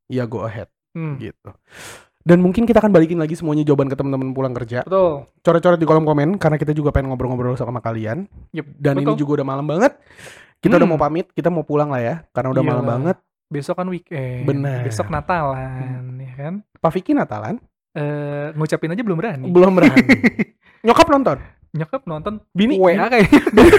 [0.09, 1.53] Ya go ahead Hmm, gitu.
[2.25, 4.81] Dan mungkin kita akan balikin lagi semuanya jawaban ke teman-teman pulang kerja.
[4.81, 5.29] betul.
[5.39, 8.25] Coret-coret di kolom komen karena kita juga pengen ngobrol-ngobrol sama kalian.
[8.49, 9.21] Yep, Dan ini betul.
[9.21, 9.93] juga udah malam banget.
[10.57, 10.91] Kita udah Hmm.
[10.91, 12.93] mau pamit, kita mau pulang lah ya karena udah malam Iyalah.
[12.97, 13.17] banget.
[13.45, 14.41] Besok kan weekend.
[14.43, 14.81] Benar.
[14.81, 16.53] Besok Natalan, ya kan?
[16.75, 17.61] Pak Vicky Natalan
[17.93, 19.47] Eh ngucapin aja belum berani.
[19.47, 20.03] belum berani.
[20.83, 21.37] Nyokap nonton.
[21.75, 23.27] Nyokap nonton Bini WA kayak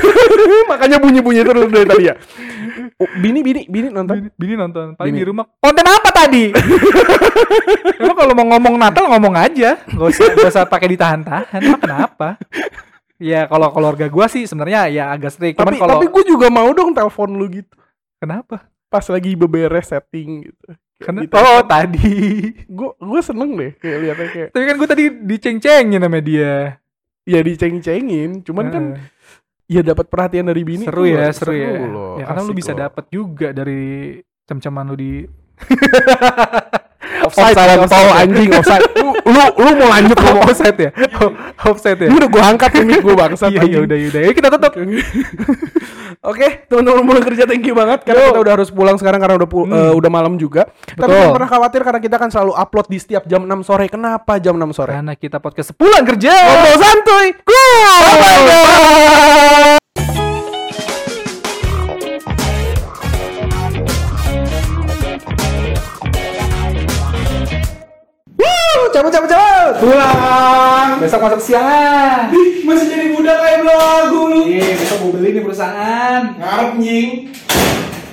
[0.70, 2.16] makanya bunyi-bunyi terus dari tadi ya.
[2.96, 4.16] Oh, bini bini bini nonton.
[4.16, 4.86] Bini, Bini nonton.
[4.96, 5.20] Paling Bini.
[5.20, 6.48] di rumah konten apa tadi?
[8.00, 11.60] Emang kalau mau ngomong Natal ngomong aja, gak usah gak usah pakai ditahan-tahan.
[11.60, 12.28] Emang kenapa?
[13.16, 15.56] Ya kalau keluarga gua sih sebenarnya ya agak strict.
[15.56, 17.76] Tapi kalau tapi gue juga mau dong telepon lu gitu.
[18.16, 18.64] kenapa?
[18.88, 20.66] Pas lagi beberes setting gitu.
[20.96, 21.36] Karena Gitu.
[21.36, 22.12] oh tadi.
[22.64, 26.80] Gue gue seneng deh kayak liatnya kayak Tapi kan gua tadi diceng-cengin sama dia.
[27.26, 28.46] Ya diceng-cengin.
[28.46, 28.84] Cuman kan
[29.66, 30.86] ya dapat perhatian dari bini.
[30.86, 31.70] seru ya, loh, seru, ya.
[31.84, 35.12] loh, Ya karena lu bisa dapat juga dari cem-ceman lu di
[37.26, 38.12] offside, Offside, offside.
[38.22, 38.82] anjing offside.
[38.98, 40.90] lu, lu lu mau lanjut ngomong offset ya.
[41.64, 42.06] offset ya.
[42.06, 43.50] Ini udah gue angkat ini gue bangsat.
[43.50, 43.82] Iya, ya anjing.
[43.86, 44.20] udah, udah.
[44.20, 44.72] Ya kita tutup.
[46.22, 48.28] Oke, teman-teman pulang kerja thank you banget karena Yo.
[48.28, 49.72] kita udah harus pulang sekarang karena udah Hmm.
[49.72, 50.66] eh, udah malam juga.
[50.84, 51.14] Tapi Betul.
[51.16, 53.86] jangan pernah khawatir karena kita akan selalu upload di setiap jam 6 sore.
[53.86, 54.92] Kenapa jam 6 sore?
[54.92, 56.32] Karena kita podcast sepulang kerja.
[56.32, 57.26] Ngobrol santuy.
[57.40, 59.24] Bye
[68.96, 69.74] cabut cabut cabut.
[69.84, 70.88] Pulang.
[71.04, 72.32] Besok masuk siang.
[72.64, 74.40] Masih jadi budak kayak belagu lu.
[74.48, 76.22] Iya, besok mau beli nih perusahaan.
[76.40, 77.10] Ngarep nying.